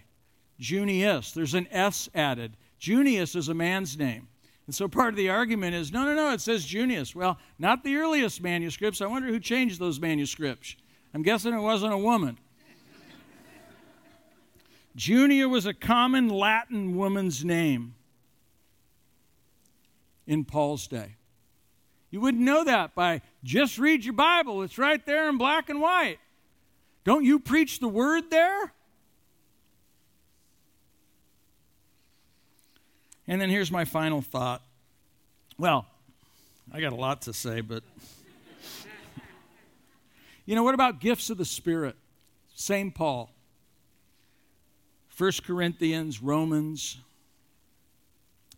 Junius. 0.59 1.31
There's 1.31 1.55
an 1.55 1.67
S 1.71 2.07
added. 2.13 2.55
Junius 2.77 3.35
is 3.35 3.49
a 3.49 3.53
man's 3.55 3.97
name. 3.97 4.27
And 4.67 4.75
so 4.75 4.87
part 4.87 5.09
of 5.09 5.15
the 5.15 5.31
argument 5.31 5.73
is 5.73 5.91
no, 5.91 6.05
no, 6.05 6.13
no, 6.13 6.33
it 6.33 6.39
says 6.39 6.63
Junius. 6.63 7.15
Well, 7.15 7.39
not 7.57 7.83
the 7.83 7.95
earliest 7.95 8.43
manuscripts. 8.43 9.01
I 9.01 9.07
wonder 9.07 9.27
who 9.27 9.39
changed 9.39 9.79
those 9.79 9.99
manuscripts. 9.99 10.75
I'm 11.15 11.23
guessing 11.23 11.53
it 11.53 11.59
wasn't 11.59 11.93
a 11.93 11.97
woman. 11.97 12.37
Junia 14.95 15.49
was 15.49 15.65
a 15.65 15.73
common 15.73 16.29
Latin 16.29 16.95
woman's 16.95 17.43
name 17.43 17.95
in 20.27 20.45
Paul's 20.45 20.85
day. 20.85 21.15
You 22.11 22.21
wouldn't 22.21 22.43
know 22.43 22.63
that 22.65 22.93
by 22.93 23.21
just 23.43 23.79
read 23.79 24.05
your 24.05 24.13
Bible. 24.13 24.61
It's 24.61 24.77
right 24.77 25.03
there 25.07 25.27
in 25.27 25.39
black 25.39 25.69
and 25.69 25.81
white. 25.81 26.19
Don't 27.04 27.24
you 27.24 27.39
preach 27.39 27.80
the 27.80 27.88
word 27.88 28.30
there? 28.30 28.74
And 33.28 33.39
then 33.39 33.49
here's 33.49 33.72
my 33.72 33.86
final 33.86 34.22
thought. 34.22 34.62
Well, 35.58 35.86
I 36.72 36.82
got 36.82 36.93
a 36.93 36.97
lot 36.97 37.24
to 37.24 37.34
say, 37.34 37.62
but 37.62 37.84
you 40.45 40.56
know, 40.56 40.64
what 40.64 40.74
about 40.74 40.99
gifts 40.99 41.30
of 41.30 41.38
the 41.38 41.45
Spirit? 41.45 41.95
Same 42.56 42.91
Paul. 42.91 43.32
1 45.18 45.32
Corinthians, 45.45 46.22
Romans, 46.22 46.97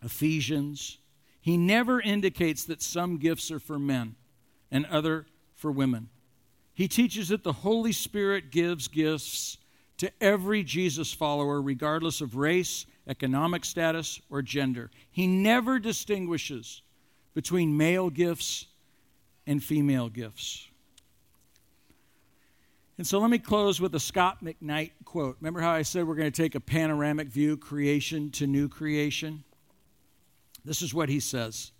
Ephesians. 0.02 0.98
He 1.40 1.56
never 1.56 2.00
indicates 2.00 2.64
that 2.64 2.82
some 2.82 3.18
gifts 3.18 3.50
are 3.50 3.58
for 3.58 3.78
men 3.78 4.16
and 4.70 4.86
other 4.86 5.26
for 5.54 5.70
women. 5.70 6.08
He 6.74 6.88
teaches 6.88 7.28
that 7.28 7.44
the 7.44 7.52
Holy 7.52 7.92
Spirit 7.92 8.50
gives 8.50 8.88
gifts 8.88 9.58
to 9.98 10.10
every 10.20 10.64
Jesus 10.64 11.12
follower, 11.12 11.62
regardless 11.62 12.20
of 12.20 12.36
race, 12.36 12.84
economic 13.06 13.64
status, 13.64 14.20
or 14.28 14.42
gender. 14.42 14.90
He 15.10 15.28
never 15.28 15.78
distinguishes 15.78 16.82
between 17.32 17.76
male 17.76 18.10
gifts 18.10 18.66
and 19.46 19.62
female 19.62 20.08
gifts. 20.08 20.68
And 22.98 23.06
so 23.06 23.18
let 23.18 23.30
me 23.30 23.38
close 23.38 23.80
with 23.80 23.94
a 23.94 24.00
Scot 24.00 24.44
McKnight 24.44 24.92
quote. 25.04 25.36
Remember 25.40 25.60
how 25.60 25.72
I 25.72 25.82
said 25.82 26.06
we're 26.06 26.14
going 26.14 26.30
to 26.30 26.42
take 26.42 26.54
a 26.54 26.60
panoramic 26.60 27.28
view, 27.28 27.56
creation 27.56 28.30
to 28.32 28.46
new 28.46 28.68
creation? 28.68 29.44
This 30.64 30.80
is 30.80 30.94
what 30.94 31.08
he 31.08 31.20
says. 31.20 31.72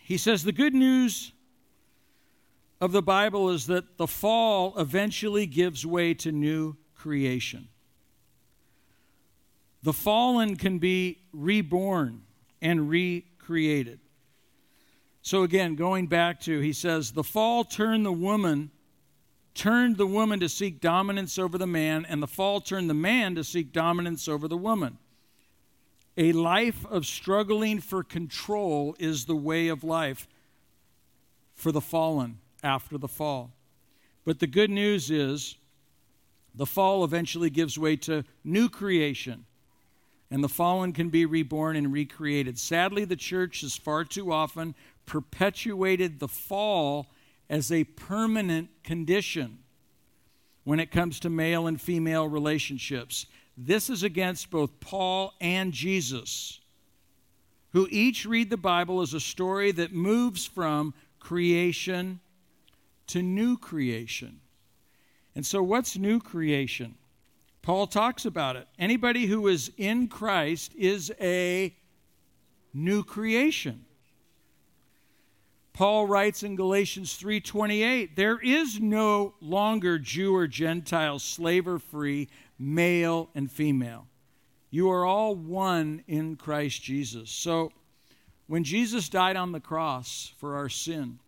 He 0.00 0.16
says, 0.16 0.44
The 0.44 0.52
good 0.52 0.74
news 0.74 1.32
of 2.82 2.90
the 2.90 3.00
Bible 3.00 3.48
is 3.50 3.68
that 3.68 3.96
the 3.96 4.08
fall 4.08 4.76
eventually 4.76 5.46
gives 5.46 5.86
way 5.86 6.14
to 6.14 6.32
new 6.32 6.76
creation. 6.96 7.68
The 9.84 9.92
fallen 9.92 10.56
can 10.56 10.80
be 10.80 11.20
reborn 11.32 12.22
and 12.60 12.90
recreated. 12.90 14.00
So 15.22 15.44
again, 15.44 15.76
going 15.76 16.08
back 16.08 16.40
to, 16.40 16.58
he 16.58 16.72
says, 16.72 17.12
the 17.12 17.22
fall 17.22 17.62
turned 17.62 18.04
the 18.04 18.10
woman, 18.10 18.72
turned 19.54 19.96
the 19.96 20.06
woman 20.06 20.40
to 20.40 20.48
seek 20.48 20.80
dominance 20.80 21.38
over 21.38 21.56
the 21.58 21.68
man, 21.68 22.04
and 22.08 22.20
the 22.20 22.26
fall 22.26 22.60
turned 22.60 22.90
the 22.90 22.94
man 22.94 23.36
to 23.36 23.44
seek 23.44 23.72
dominance 23.72 24.26
over 24.26 24.48
the 24.48 24.56
woman. 24.56 24.98
A 26.16 26.32
life 26.32 26.84
of 26.86 27.06
struggling 27.06 27.80
for 27.80 28.02
control 28.02 28.96
is 28.98 29.26
the 29.26 29.36
way 29.36 29.68
of 29.68 29.84
life 29.84 30.26
for 31.54 31.70
the 31.70 31.80
fallen 31.80 32.40
after 32.62 32.98
the 32.98 33.08
fall. 33.08 33.52
But 34.24 34.38
the 34.38 34.46
good 34.46 34.70
news 34.70 35.10
is 35.10 35.56
the 36.54 36.66
fall 36.66 37.04
eventually 37.04 37.50
gives 37.50 37.78
way 37.78 37.96
to 37.96 38.24
new 38.44 38.68
creation 38.68 39.44
and 40.32 40.42
the 40.42 40.48
fallen 40.48 40.94
can 40.94 41.10
be 41.10 41.26
reborn 41.26 41.76
and 41.76 41.92
recreated. 41.92 42.58
Sadly, 42.58 43.04
the 43.04 43.16
church 43.16 43.60
has 43.60 43.76
far 43.76 44.02
too 44.02 44.32
often 44.32 44.74
perpetuated 45.04 46.18
the 46.18 46.28
fall 46.28 47.08
as 47.50 47.70
a 47.70 47.84
permanent 47.84 48.70
condition 48.82 49.58
when 50.64 50.80
it 50.80 50.90
comes 50.90 51.20
to 51.20 51.28
male 51.28 51.66
and 51.66 51.78
female 51.78 52.26
relationships. 52.26 53.26
This 53.58 53.90
is 53.90 54.02
against 54.02 54.50
both 54.50 54.80
Paul 54.80 55.34
and 55.38 55.70
Jesus, 55.70 56.60
who 57.72 57.86
each 57.90 58.24
read 58.24 58.48
the 58.48 58.56
Bible 58.56 59.02
as 59.02 59.12
a 59.12 59.20
story 59.20 59.70
that 59.72 59.92
moves 59.92 60.46
from 60.46 60.94
creation 61.20 62.20
to 63.12 63.22
new 63.22 63.58
creation. 63.58 64.40
And 65.34 65.44
so, 65.44 65.62
what's 65.62 65.96
new 65.96 66.18
creation? 66.18 66.94
Paul 67.60 67.86
talks 67.86 68.24
about 68.24 68.56
it. 68.56 68.66
Anybody 68.78 69.26
who 69.26 69.46
is 69.48 69.70
in 69.76 70.08
Christ 70.08 70.74
is 70.76 71.12
a 71.20 71.74
new 72.72 73.04
creation. 73.04 73.84
Paul 75.74 76.06
writes 76.06 76.42
in 76.42 76.56
Galatians 76.56 77.16
3:28, 77.16 78.16
there 78.16 78.38
is 78.38 78.80
no 78.80 79.34
longer 79.40 79.98
Jew 79.98 80.34
or 80.34 80.46
Gentile, 80.46 81.18
slave 81.18 81.68
or 81.68 81.78
free, 81.78 82.28
male 82.58 83.30
and 83.34 83.50
female. 83.50 84.06
You 84.70 84.90
are 84.90 85.04
all 85.04 85.34
one 85.34 86.02
in 86.06 86.36
Christ 86.36 86.82
Jesus. 86.82 87.30
So 87.30 87.72
when 88.46 88.64
Jesus 88.64 89.08
died 89.10 89.36
on 89.36 89.52
the 89.52 89.60
cross 89.60 90.32
for 90.38 90.56
our 90.56 90.68
sin, 90.68 91.18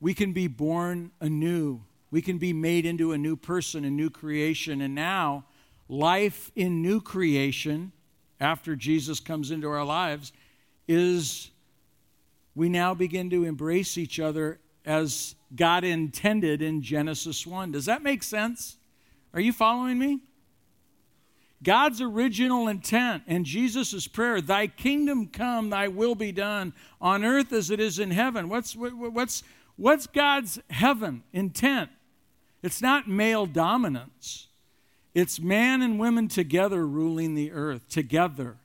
we 0.00 0.14
can 0.14 0.32
be 0.32 0.46
born 0.46 1.10
anew 1.20 1.80
we 2.10 2.22
can 2.22 2.38
be 2.38 2.52
made 2.52 2.86
into 2.86 3.12
a 3.12 3.18
new 3.18 3.36
person, 3.36 3.84
a 3.84 3.90
new 3.90 4.10
creation. 4.10 4.80
And 4.80 4.94
now, 4.94 5.44
life 5.88 6.50
in 6.56 6.80
new 6.82 7.00
creation, 7.00 7.92
after 8.40 8.76
Jesus 8.76 9.20
comes 9.20 9.50
into 9.50 9.68
our 9.68 9.84
lives, 9.84 10.32
is 10.86 11.50
we 12.54 12.68
now 12.68 12.94
begin 12.94 13.28
to 13.30 13.44
embrace 13.44 13.98
each 13.98 14.18
other 14.18 14.58
as 14.86 15.34
God 15.54 15.84
intended 15.84 16.62
in 16.62 16.80
Genesis 16.80 17.46
1. 17.46 17.72
Does 17.72 17.84
that 17.84 18.02
make 18.02 18.22
sense? 18.22 18.76
Are 19.34 19.40
you 19.40 19.52
following 19.52 19.98
me? 19.98 20.20
God's 21.62 22.00
original 22.00 22.68
intent 22.68 23.24
and 23.26 23.44
Jesus' 23.44 24.06
prayer, 24.06 24.40
Thy 24.40 24.68
kingdom 24.68 25.26
come, 25.26 25.70
Thy 25.70 25.88
will 25.88 26.14
be 26.14 26.30
done 26.30 26.72
on 27.00 27.24
earth 27.24 27.52
as 27.52 27.70
it 27.70 27.80
is 27.80 27.98
in 27.98 28.12
heaven. 28.12 28.48
What's, 28.48 28.74
what's, 28.74 29.42
what's 29.78 30.06
God's 30.06 30.60
heaven 30.68 31.22
intent? 31.32 31.88
It's 32.62 32.82
not 32.82 33.08
male 33.08 33.46
dominance, 33.46 34.48
it's 35.14 35.40
man 35.40 35.80
and 35.80 35.98
women 35.98 36.28
together 36.28 36.86
ruling 36.86 37.34
the 37.34 37.52
earth, 37.52 37.88
together. 37.88 38.56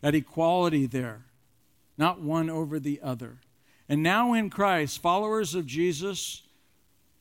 That 0.00 0.16
equality 0.16 0.86
there, 0.86 1.26
not 1.96 2.20
one 2.20 2.50
over 2.50 2.80
the 2.80 3.00
other. 3.04 3.36
And 3.88 4.02
now 4.02 4.32
in 4.32 4.50
Christ, 4.50 5.00
followers 5.00 5.54
of 5.54 5.64
Jesus 5.64 6.42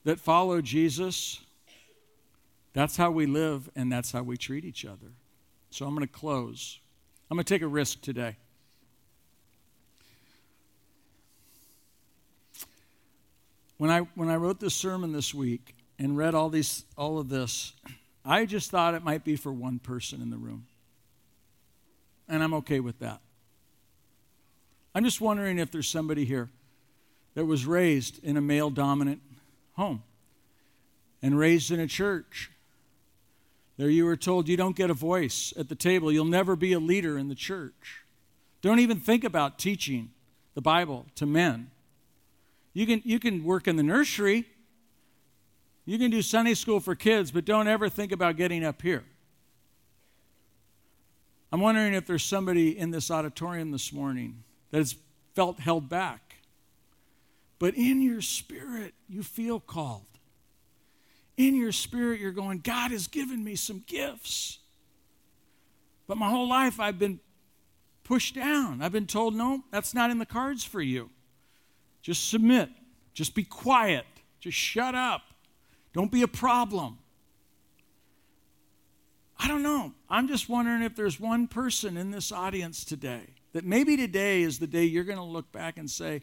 that 0.03 0.19
follow 0.19 0.61
Jesus, 0.61 1.41
that's 2.73 2.97
how 2.97 3.11
we 3.11 3.25
live 3.27 3.69
and 3.75 3.91
that's 3.91 4.11
how 4.11 4.23
we 4.23 4.37
treat 4.37 4.65
each 4.65 4.85
other. 4.85 5.11
So 5.69 5.85
I'm 5.85 5.93
going 5.93 6.07
to 6.07 6.13
close. 6.13 6.79
I'm 7.29 7.37
going 7.37 7.45
to 7.45 7.53
take 7.53 7.61
a 7.61 7.67
risk 7.67 8.01
today. 8.01 8.37
When 13.81 13.89
I, 13.89 14.01
when 14.13 14.29
I 14.29 14.35
wrote 14.35 14.59
this 14.59 14.75
sermon 14.75 15.11
this 15.11 15.33
week 15.33 15.73
and 15.97 16.15
read 16.15 16.35
all, 16.35 16.49
these, 16.49 16.85
all 16.95 17.17
of 17.17 17.29
this, 17.29 17.73
I 18.23 18.45
just 18.45 18.69
thought 18.69 18.93
it 18.93 19.03
might 19.03 19.23
be 19.23 19.35
for 19.35 19.51
one 19.51 19.79
person 19.79 20.21
in 20.21 20.29
the 20.29 20.37
room. 20.37 20.67
And 22.29 22.43
I'm 22.43 22.53
okay 22.53 22.79
with 22.79 22.99
that. 22.99 23.21
I'm 24.93 25.03
just 25.03 25.19
wondering 25.19 25.57
if 25.57 25.71
there's 25.71 25.87
somebody 25.87 26.25
here 26.25 26.51
that 27.33 27.45
was 27.45 27.65
raised 27.65 28.23
in 28.23 28.37
a 28.37 28.41
male 28.41 28.69
dominant 28.69 29.19
home 29.73 30.03
and 31.23 31.35
raised 31.35 31.71
in 31.71 31.79
a 31.79 31.87
church. 31.87 32.51
There 33.77 33.89
you 33.89 34.05
were 34.05 34.15
told 34.15 34.47
you 34.47 34.57
don't 34.57 34.75
get 34.75 34.91
a 34.91 34.93
voice 34.93 35.55
at 35.57 35.69
the 35.69 35.75
table, 35.75 36.11
you'll 36.11 36.25
never 36.25 36.55
be 36.55 36.73
a 36.73 36.79
leader 36.79 37.17
in 37.17 37.29
the 37.29 37.35
church. 37.35 38.03
Don't 38.61 38.77
even 38.77 38.99
think 38.99 39.23
about 39.23 39.57
teaching 39.57 40.11
the 40.53 40.61
Bible 40.61 41.07
to 41.15 41.25
men. 41.25 41.71
You 42.73 42.85
can, 42.85 43.01
you 43.03 43.19
can 43.19 43.43
work 43.43 43.67
in 43.67 43.75
the 43.75 43.83
nursery, 43.83 44.45
you 45.85 45.97
can 45.97 46.11
do 46.11 46.21
Sunday 46.21 46.53
school 46.53 46.79
for 46.79 46.95
kids, 46.95 47.31
but 47.31 47.43
don't 47.43 47.67
ever 47.67 47.89
think 47.89 48.11
about 48.11 48.37
getting 48.37 48.63
up 48.63 48.81
here. 48.81 49.03
I'm 51.51 51.59
wondering 51.59 51.93
if 51.93 52.05
there's 52.05 52.23
somebody 52.23 52.77
in 52.77 52.91
this 52.91 53.11
auditorium 53.11 53.71
this 53.71 53.91
morning 53.91 54.43
that 54.69 54.77
has 54.77 54.95
felt 55.33 55.59
held 55.59 55.89
back. 55.89 56.35
But 57.59 57.75
in 57.75 58.01
your 58.01 58.21
spirit, 58.21 58.93
you 59.09 59.21
feel 59.21 59.59
called. 59.59 60.05
In 61.35 61.55
your 61.55 61.71
spirit, 61.71 62.19
you're 62.19 62.31
going, 62.31 62.59
God 62.59 62.91
has 62.91 63.07
given 63.07 63.43
me 63.43 63.55
some 63.55 63.83
gifts. 63.85 64.59
But 66.07 66.17
my 66.17 66.29
whole 66.29 66.47
life, 66.47 66.79
I've 66.79 66.99
been 66.99 67.19
pushed 68.03 68.35
down. 68.35 68.81
I've 68.81 68.91
been 68.91 69.07
told, 69.07 69.35
no, 69.35 69.63
that's 69.71 69.93
not 69.93 70.09
in 70.09 70.19
the 70.19 70.25
cards 70.25 70.63
for 70.63 70.81
you. 70.81 71.09
Just 72.01 72.29
submit. 72.29 72.69
Just 73.13 73.35
be 73.35 73.43
quiet. 73.43 74.05
Just 74.39 74.57
shut 74.57 74.95
up. 74.95 75.21
Don't 75.93 76.11
be 76.11 76.21
a 76.21 76.27
problem. 76.27 76.97
I 79.37 79.47
don't 79.47 79.63
know. 79.63 79.93
I'm 80.09 80.27
just 80.27 80.49
wondering 80.49 80.83
if 80.83 80.95
there's 80.95 81.19
one 81.19 81.47
person 81.47 81.97
in 81.97 82.11
this 82.11 82.31
audience 82.31 82.85
today 82.85 83.23
that 83.53 83.65
maybe 83.65 83.97
today 83.97 84.43
is 84.43 84.59
the 84.59 84.67
day 84.67 84.85
you're 84.85 85.03
going 85.03 85.17
to 85.17 85.23
look 85.23 85.51
back 85.51 85.77
and 85.77 85.89
say, 85.89 86.21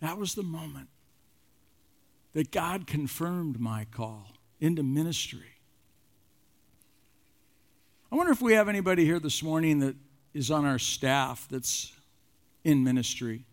that 0.00 0.18
was 0.18 0.34
the 0.34 0.42
moment 0.42 0.88
that 2.32 2.50
God 2.50 2.86
confirmed 2.86 3.60
my 3.60 3.86
call 3.90 4.32
into 4.60 4.82
ministry. 4.82 5.56
I 8.12 8.16
wonder 8.16 8.32
if 8.32 8.42
we 8.42 8.54
have 8.54 8.68
anybody 8.68 9.04
here 9.04 9.20
this 9.20 9.42
morning 9.42 9.78
that 9.80 9.94
is 10.34 10.50
on 10.50 10.64
our 10.64 10.78
staff 10.78 11.46
that's 11.50 11.92
in 12.64 12.82
ministry. 12.82 13.44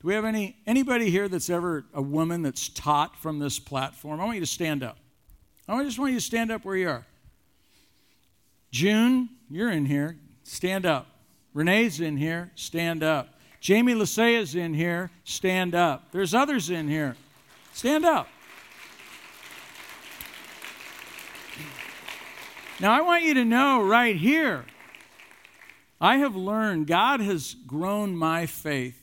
Do 0.00 0.08
we 0.08 0.14
have 0.14 0.24
any 0.24 0.56
anybody 0.66 1.10
here 1.10 1.28
that's 1.28 1.50
ever 1.50 1.84
a 1.92 2.00
woman 2.00 2.42
that's 2.42 2.68
taught 2.68 3.16
from 3.16 3.38
this 3.38 3.58
platform? 3.58 4.20
I 4.20 4.24
want 4.24 4.36
you 4.36 4.40
to 4.40 4.46
stand 4.46 4.82
up. 4.82 4.96
I 5.68 5.84
just 5.84 5.98
want 5.98 6.12
you 6.12 6.18
to 6.18 6.24
stand 6.24 6.50
up 6.50 6.64
where 6.64 6.76
you 6.76 6.88
are. 6.88 7.06
June, 8.70 9.28
you're 9.48 9.70
in 9.70 9.84
here. 9.84 10.16
Stand 10.42 10.86
up. 10.86 11.06
Renee's 11.52 12.00
in 12.00 12.16
here. 12.16 12.50
Stand 12.54 13.02
up. 13.02 13.40
Jamie 13.60 13.92
is 13.92 14.54
in 14.54 14.74
here. 14.74 15.10
Stand 15.24 15.74
up. 15.74 16.12
There's 16.12 16.34
others 16.34 16.70
in 16.70 16.88
here. 16.88 17.14
Stand 17.72 18.04
up. 18.04 18.26
Now, 22.80 22.92
I 22.92 23.02
want 23.02 23.24
you 23.24 23.34
to 23.34 23.44
know 23.44 23.82
right 23.82 24.16
here, 24.16 24.64
I 26.00 26.16
have 26.16 26.34
learned, 26.34 26.86
God 26.86 27.20
has 27.20 27.54
grown 27.66 28.16
my 28.16 28.46
faith. 28.46 28.99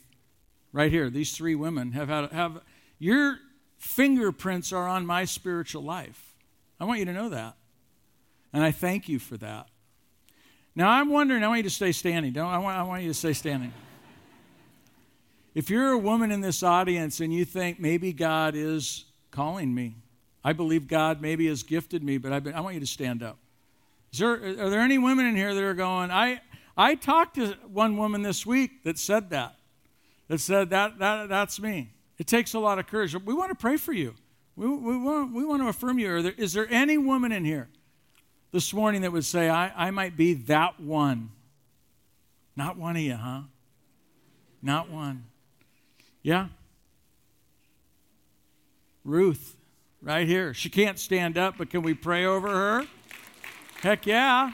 Right 0.78 0.92
here, 0.92 1.10
these 1.10 1.36
three 1.36 1.56
women 1.56 1.94
have 1.94 2.08
had, 2.08 2.32
have, 2.32 2.62
your 3.00 3.40
fingerprints 3.80 4.72
are 4.72 4.88
on 4.88 5.08
my 5.08 5.26
spiritual 5.26 5.82
life. 5.82 6.36
I 6.80 6.86
want 6.86 7.00
you 7.00 7.06
to 7.06 7.14
know 7.14 7.30
that. 7.30 7.56
And 8.54 8.64
I 8.64 8.70
thank 8.70 9.10
you 9.10 9.18
for 9.18 9.38
that. 9.38 9.70
Now, 10.76 10.90
I'm 10.90 11.10
wondering, 11.10 11.44
I 11.44 11.48
want 11.48 11.58
you 11.58 11.64
to 11.64 11.72
stay 11.72 11.92
standing. 11.92 12.32
Don't, 12.32 12.46
I, 12.46 12.60
want, 12.60 12.78
I 12.78 12.84
want 12.84 13.02
you 13.02 13.08
to 13.08 13.16
stay 13.16 13.34
standing. 13.34 13.74
If 15.56 15.72
you're 15.72 15.94
a 15.94 15.98
woman 15.98 16.32
in 16.32 16.42
this 16.42 16.62
audience 16.62 17.22
and 17.22 17.34
you 17.34 17.44
think 17.44 17.80
maybe 17.80 18.14
God 18.14 18.54
is 18.54 19.06
calling 19.32 19.74
me, 19.74 19.96
I 20.44 20.54
believe 20.54 20.88
God 20.88 21.24
maybe 21.24 21.48
has 21.48 21.64
gifted 21.64 22.04
me, 22.04 22.20
but 22.20 22.44
been, 22.44 22.54
i 22.54 22.62
want 22.62 22.76
you 22.76 22.82
to 22.82 22.86
stand 22.86 23.24
up. 23.24 23.40
There, 24.16 24.34
are 24.34 24.70
there 24.70 24.82
any 24.82 25.00
women 25.00 25.26
in 25.26 25.36
here 25.36 25.56
that 25.56 25.64
are 25.64 25.74
going, 25.74 26.12
I, 26.12 26.40
I 26.78 26.94
talked 26.94 27.38
to 27.38 27.56
one 27.68 27.98
woman 27.98 28.22
this 28.22 28.46
week 28.46 28.84
that 28.84 29.00
said 29.00 29.32
that, 29.32 29.57
that 30.28 30.40
said, 30.40 30.70
that, 30.72 31.00
that 31.00 31.30
that's 31.30 31.60
me. 31.60 31.92
It 32.18 32.28
takes 32.28 32.54
a 32.54 32.60
lot 32.60 32.80
of 32.80 32.88
courage. 32.88 33.16
We 33.16 33.34
want 33.34 33.50
to 33.50 33.56
pray 33.56 33.78
for 33.78 33.94
you. 33.94 34.16
We, 34.56 34.68
we, 34.68 34.98
want, 34.98 35.34
we 35.34 35.46
want 35.46 35.62
to 35.62 35.68
affirm 35.68 36.00
you. 36.00 36.22
There, 36.22 36.34
is 36.36 36.54
there 36.54 36.68
any 36.70 36.98
woman 36.98 37.32
in 37.32 37.46
here 37.46 37.70
this 38.52 38.74
morning 38.74 39.02
that 39.02 39.12
would 39.12 39.26
say, 39.26 39.50
I, 39.50 39.88
I 39.88 39.92
might 39.92 40.18
be 40.18 40.34
that 40.34 40.80
one? 40.80 41.30
Not 42.56 42.78
one 42.78 42.96
of 42.96 43.02
you, 43.04 43.16
huh? 43.16 43.42
Not 44.62 44.90
one. 44.90 45.26
Yeah? 46.24 46.48
Ruth, 49.06 49.56
right 50.02 50.28
here. 50.28 50.54
She 50.54 50.70
can't 50.70 50.98
stand 50.98 51.38
up, 51.38 51.56
but 51.58 51.70
can 51.70 51.84
we 51.84 51.94
pray 51.94 52.26
over 52.26 52.50
her? 52.50 52.88
Heck 53.82 54.08
yeah. 54.08 54.54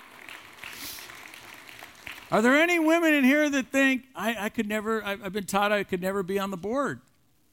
Are 2.33 2.41
there 2.41 2.55
any 2.55 2.79
women 2.79 3.13
in 3.13 3.23
here 3.23 3.47
that 3.47 3.67
think, 3.67 4.05
I, 4.15 4.45
I 4.45 4.49
could 4.49 4.67
never, 4.67 5.03
I, 5.05 5.11
I've 5.11 5.33
been 5.33 5.45
taught 5.45 5.71
I 5.71 5.83
could 5.83 6.01
never 6.01 6.23
be 6.23 6.39
on 6.39 6.49
the 6.49 6.57
board, 6.57 6.99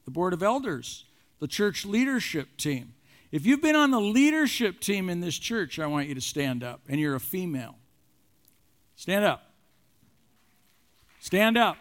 the 0.05 0.11
board 0.11 0.33
of 0.33 0.41
elders, 0.41 1.05
the 1.39 1.47
church 1.47 1.85
leadership 1.85 2.57
team? 2.57 2.95
If 3.31 3.45
you've 3.45 3.61
been 3.61 3.75
on 3.75 3.91
the 3.91 4.01
leadership 4.01 4.79
team 4.79 5.07
in 5.07 5.21
this 5.21 5.37
church, 5.37 5.77
I 5.77 5.85
want 5.85 6.07
you 6.07 6.15
to 6.15 6.21
stand 6.21 6.63
up, 6.63 6.81
and 6.89 6.99
you're 6.99 7.13
a 7.13 7.19
female. 7.19 7.75
Stand 8.95 9.23
up. 9.23 9.51
Stand 11.19 11.59
up. 11.59 11.77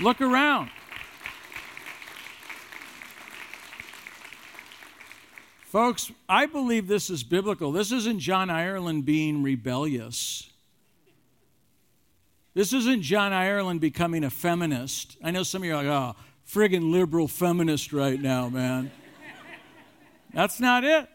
Look 0.00 0.22
around. 0.22 0.70
Folks, 5.66 6.10
I 6.30 6.46
believe 6.46 6.88
this 6.88 7.10
is 7.10 7.22
biblical. 7.22 7.72
This 7.72 7.92
isn't 7.92 8.20
John 8.20 8.48
Ireland 8.48 9.04
being 9.04 9.42
rebellious. 9.42 10.48
This 12.54 12.72
isn't 12.72 13.02
John 13.02 13.32
Ireland 13.32 13.80
becoming 13.80 14.24
a 14.24 14.30
feminist. 14.30 15.16
I 15.24 15.30
know 15.30 15.42
some 15.42 15.62
of 15.62 15.66
you 15.66 15.74
are 15.74 15.82
like, 15.82 15.86
oh, 15.86 16.14
friggin' 16.46 16.92
liberal 16.92 17.28
feminist 17.28 17.92
right 17.92 18.20
now, 18.20 18.48
man. 18.48 18.90
That's 20.34 20.60
not 20.60 20.84
it. 20.84 21.08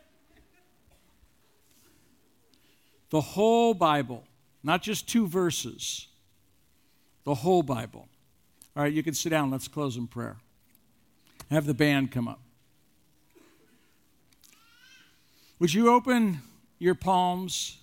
The 3.09 3.21
whole 3.21 3.73
Bible, 3.73 4.23
not 4.63 4.81
just 4.81 5.07
two 5.07 5.27
verses, 5.27 6.07
the 7.23 7.35
whole 7.35 7.63
Bible. 7.63 8.07
All 8.75 8.83
right, 8.83 8.93
you 8.93 9.03
can 9.03 9.13
sit 9.13 9.29
down. 9.29 9.49
Let's 9.49 9.67
close 9.67 9.95
in 9.95 10.07
prayer. 10.07 10.37
Have 11.49 11.65
the 11.65 11.73
band 11.73 12.11
come 12.11 12.27
up. 12.27 12.41
Would 15.59 15.73
you 15.73 15.89
open 15.91 16.41
your 16.77 16.93
palms 16.93 17.77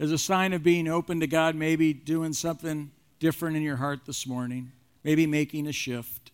as 0.00 0.10
a 0.10 0.18
sign 0.18 0.54
of 0.54 0.62
being 0.62 0.88
open 0.88 1.20
to 1.20 1.26
God, 1.26 1.54
maybe 1.54 1.92
doing 1.92 2.32
something 2.32 2.90
different 3.18 3.56
in 3.56 3.62
your 3.62 3.76
heart 3.76 4.00
this 4.06 4.26
morning, 4.26 4.72
maybe 5.04 5.26
making 5.26 5.66
a 5.68 5.72
shift? 5.72 6.32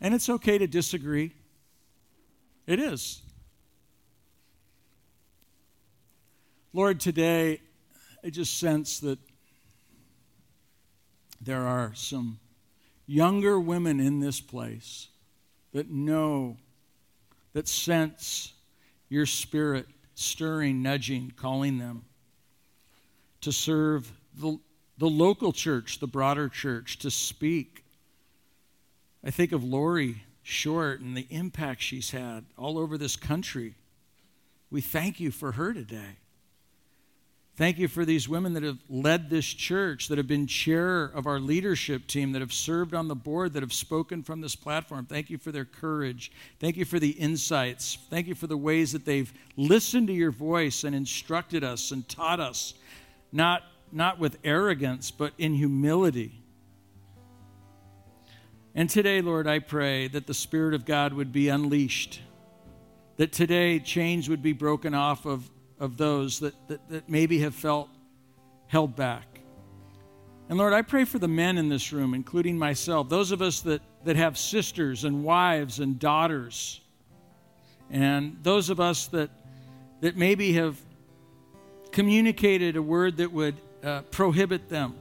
And 0.00 0.14
it's 0.14 0.30
okay 0.30 0.56
to 0.56 0.66
disagree. 0.66 1.32
It 2.66 2.80
is. 2.80 3.20
Lord, 6.72 7.00
today 7.00 7.60
I 8.24 8.30
just 8.30 8.58
sense 8.58 8.98
that 9.00 9.18
there 11.40 11.66
are 11.66 11.92
some 11.94 12.38
younger 13.06 13.60
women 13.60 14.00
in 14.00 14.20
this 14.20 14.40
place 14.40 15.08
that 15.72 15.90
know 15.90 16.56
that 17.52 17.68
sense 17.68 18.54
your 19.08 19.26
spirit 19.26 19.86
stirring, 20.16 20.82
nudging, 20.82 21.30
calling 21.36 21.78
them 21.78 22.04
to 23.42 23.52
serve 23.52 24.10
the, 24.34 24.58
the 24.98 25.08
local 25.08 25.52
church, 25.52 26.00
the 26.00 26.06
broader 26.06 26.48
church, 26.48 26.98
to 26.98 27.10
speak. 27.10 27.84
I 29.22 29.30
think 29.30 29.52
of 29.52 29.62
Lori 29.62 30.22
Short 30.42 31.00
and 31.00 31.16
the 31.16 31.26
impact 31.30 31.82
she's 31.82 32.10
had 32.12 32.44
all 32.56 32.78
over 32.78 32.96
this 32.96 33.14
country. 33.14 33.74
We 34.70 34.80
thank 34.80 35.20
you 35.20 35.30
for 35.30 35.52
her 35.52 35.72
today. 35.72 36.16
Thank 37.56 37.78
you 37.78 37.88
for 37.88 38.04
these 38.04 38.28
women 38.28 38.52
that 38.52 38.62
have 38.62 38.80
led 38.90 39.30
this 39.30 39.46
church, 39.46 40.08
that 40.08 40.18
have 40.18 40.26
been 40.26 40.46
chair 40.46 41.04
of 41.04 41.26
our 41.26 41.40
leadership 41.40 42.06
team, 42.06 42.32
that 42.32 42.40
have 42.40 42.52
served 42.52 42.92
on 42.92 43.08
the 43.08 43.14
board, 43.14 43.54
that 43.54 43.62
have 43.62 43.72
spoken 43.72 44.22
from 44.22 44.42
this 44.42 44.54
platform. 44.54 45.06
Thank 45.06 45.30
you 45.30 45.38
for 45.38 45.50
their 45.52 45.64
courage. 45.64 46.30
Thank 46.60 46.76
you 46.76 46.84
for 46.84 46.98
the 46.98 47.12
insights. 47.12 47.96
Thank 48.10 48.26
you 48.26 48.34
for 48.34 48.46
the 48.46 48.58
ways 48.58 48.92
that 48.92 49.06
they've 49.06 49.32
listened 49.56 50.08
to 50.08 50.12
your 50.12 50.32
voice 50.32 50.84
and 50.84 50.94
instructed 50.94 51.64
us 51.64 51.92
and 51.92 52.06
taught 52.06 52.40
us, 52.40 52.74
not, 53.32 53.62
not 53.90 54.18
with 54.18 54.36
arrogance, 54.44 55.10
but 55.10 55.32
in 55.38 55.54
humility. 55.54 56.42
And 58.74 58.90
today, 58.90 59.22
Lord, 59.22 59.46
I 59.46 59.60
pray 59.60 60.08
that 60.08 60.26
the 60.26 60.34
Spirit 60.34 60.74
of 60.74 60.84
God 60.84 61.14
would 61.14 61.32
be 61.32 61.48
unleashed, 61.48 62.20
that 63.16 63.32
today 63.32 63.78
chains 63.78 64.28
would 64.28 64.42
be 64.42 64.52
broken 64.52 64.92
off 64.92 65.24
of 65.24 65.48
of 65.78 65.96
those 65.96 66.40
that, 66.40 66.54
that, 66.68 66.88
that 66.88 67.08
maybe 67.08 67.38
have 67.40 67.54
felt 67.54 67.88
held 68.66 68.96
back. 68.96 69.40
And 70.48 70.58
Lord, 70.58 70.72
I 70.72 70.82
pray 70.82 71.04
for 71.04 71.18
the 71.18 71.28
men 71.28 71.58
in 71.58 71.68
this 71.68 71.92
room, 71.92 72.14
including 72.14 72.56
myself, 72.56 73.08
those 73.08 73.32
of 73.32 73.42
us 73.42 73.60
that, 73.62 73.82
that 74.04 74.16
have 74.16 74.38
sisters 74.38 75.04
and 75.04 75.24
wives 75.24 75.80
and 75.80 75.98
daughters, 75.98 76.80
and 77.90 78.38
those 78.42 78.70
of 78.70 78.80
us 78.80 79.06
that, 79.08 79.30
that 80.00 80.16
maybe 80.16 80.52
have 80.54 80.80
communicated 81.90 82.76
a 82.76 82.82
word 82.82 83.16
that 83.16 83.32
would 83.32 83.56
uh, 83.82 84.02
prohibit 84.02 84.68
them 84.68 84.94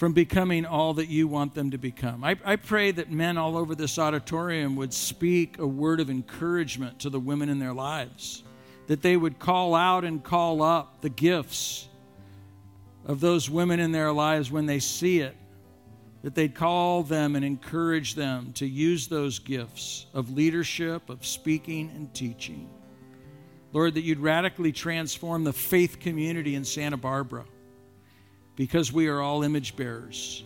from 0.00 0.14
becoming 0.14 0.64
all 0.64 0.94
that 0.94 1.10
you 1.10 1.28
want 1.28 1.52
them 1.52 1.72
to 1.72 1.76
become. 1.76 2.24
I, 2.24 2.34
I 2.42 2.56
pray 2.56 2.90
that 2.90 3.10
men 3.10 3.36
all 3.36 3.54
over 3.54 3.74
this 3.74 3.98
auditorium 3.98 4.74
would 4.76 4.94
speak 4.94 5.58
a 5.58 5.66
word 5.66 6.00
of 6.00 6.08
encouragement 6.08 7.00
to 7.00 7.10
the 7.10 7.20
women 7.20 7.50
in 7.50 7.58
their 7.58 7.74
lives, 7.74 8.42
that 8.86 9.02
they 9.02 9.14
would 9.14 9.38
call 9.38 9.74
out 9.74 10.06
and 10.06 10.24
call 10.24 10.62
up 10.62 11.02
the 11.02 11.10
gifts 11.10 11.86
of 13.04 13.20
those 13.20 13.50
women 13.50 13.78
in 13.78 13.92
their 13.92 14.10
lives 14.10 14.50
when 14.50 14.64
they 14.64 14.78
see 14.78 15.20
it, 15.20 15.36
that 16.22 16.34
they'd 16.34 16.54
call 16.54 17.02
them 17.02 17.36
and 17.36 17.44
encourage 17.44 18.14
them 18.14 18.54
to 18.54 18.66
use 18.66 19.06
those 19.06 19.38
gifts 19.38 20.06
of 20.14 20.32
leadership, 20.32 21.10
of 21.10 21.26
speaking 21.26 21.90
and 21.94 22.14
teaching. 22.14 22.70
Lord, 23.74 23.92
that 23.92 24.02
you'd 24.02 24.20
radically 24.20 24.72
transform 24.72 25.44
the 25.44 25.52
faith 25.52 26.00
community 26.00 26.54
in 26.54 26.64
Santa 26.64 26.96
Barbara 26.96 27.44
because 28.60 28.92
we 28.92 29.08
are 29.08 29.22
all 29.22 29.42
image 29.42 29.74
bearers 29.74 30.44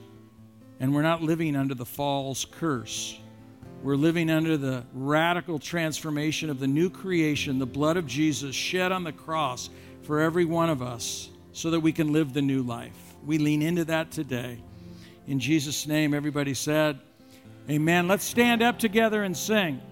and 0.79 0.95
we're 0.95 1.03
not 1.03 1.21
living 1.21 1.57
under 1.57 1.75
the 1.75 1.85
fall's 1.85 2.45
curse. 2.45 3.19
We're 3.83 3.97
living 3.97 4.31
under 4.31 4.57
the 4.57 4.85
radical 4.93 5.59
transformation 5.59 6.49
of 6.49 6.61
the 6.61 6.69
new 6.69 6.91
creation, 6.91 7.59
the 7.59 7.67
blood 7.67 7.97
of 7.97 8.07
Jesus 8.07 8.55
shed 8.55 8.93
on 8.93 9.03
the 9.03 9.11
cross 9.11 9.69
for 10.05 10.21
every 10.21 10.45
one 10.45 10.71
of 10.71 10.81
us 10.81 11.29
so 11.51 11.71
that 11.71 11.81
we 11.81 11.91
can 11.91 12.13
live 12.13 12.33
the 12.33 12.41
new 12.41 12.63
life. 12.63 13.17
We 13.27 13.39
lean 13.39 13.63
into 13.63 13.85
that 13.87 14.13
today. 14.13 14.63
In 15.27 15.41
Jesus' 15.41 15.85
name, 15.85 16.15
everybody 16.15 16.55
said, 16.55 17.01
Amen. 17.69 18.07
Let's 18.07 18.25
stand 18.25 18.63
up 18.63 18.79
together 18.79 19.25
and 19.25 19.37
sing. 19.37 19.83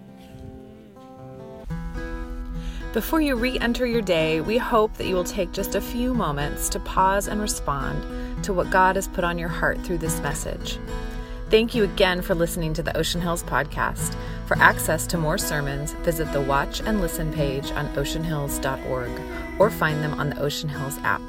Before 2.93 3.19
you 3.19 3.35
re 3.35 3.57
enter 3.57 3.87
your 3.87 4.03
day, 4.03 4.39
we 4.39 4.59
hope 4.59 4.93
that 4.97 5.07
you 5.07 5.15
will 5.15 5.23
take 5.23 5.51
just 5.51 5.73
a 5.73 5.81
few 5.81 6.13
moments 6.13 6.69
to 6.69 6.79
pause 6.79 7.27
and 7.27 7.41
respond 7.41 8.43
to 8.43 8.53
what 8.53 8.69
God 8.69 8.97
has 8.97 9.07
put 9.07 9.23
on 9.23 9.39
your 9.39 9.49
heart 9.49 9.81
through 9.81 9.97
this 9.97 10.19
message. 10.19 10.77
Thank 11.49 11.73
you 11.73 11.85
again 11.85 12.21
for 12.21 12.35
listening 12.35 12.71
to 12.75 12.83
the 12.83 12.95
Ocean 12.95 13.19
Hills 13.19 13.41
Podcast. 13.41 14.15
For 14.45 14.57
access 14.59 15.07
to 15.07 15.17
more 15.17 15.39
sermons, 15.39 15.93
visit 16.03 16.31
the 16.33 16.41
Watch 16.41 16.81
and 16.81 17.01
Listen 17.01 17.33
page 17.33 17.71
on 17.71 17.87
oceanhills.org 17.95 19.11
or 19.59 19.71
find 19.71 20.03
them 20.03 20.13
on 20.13 20.29
the 20.29 20.39
Ocean 20.39 20.69
Hills 20.69 20.99
app. 20.99 21.21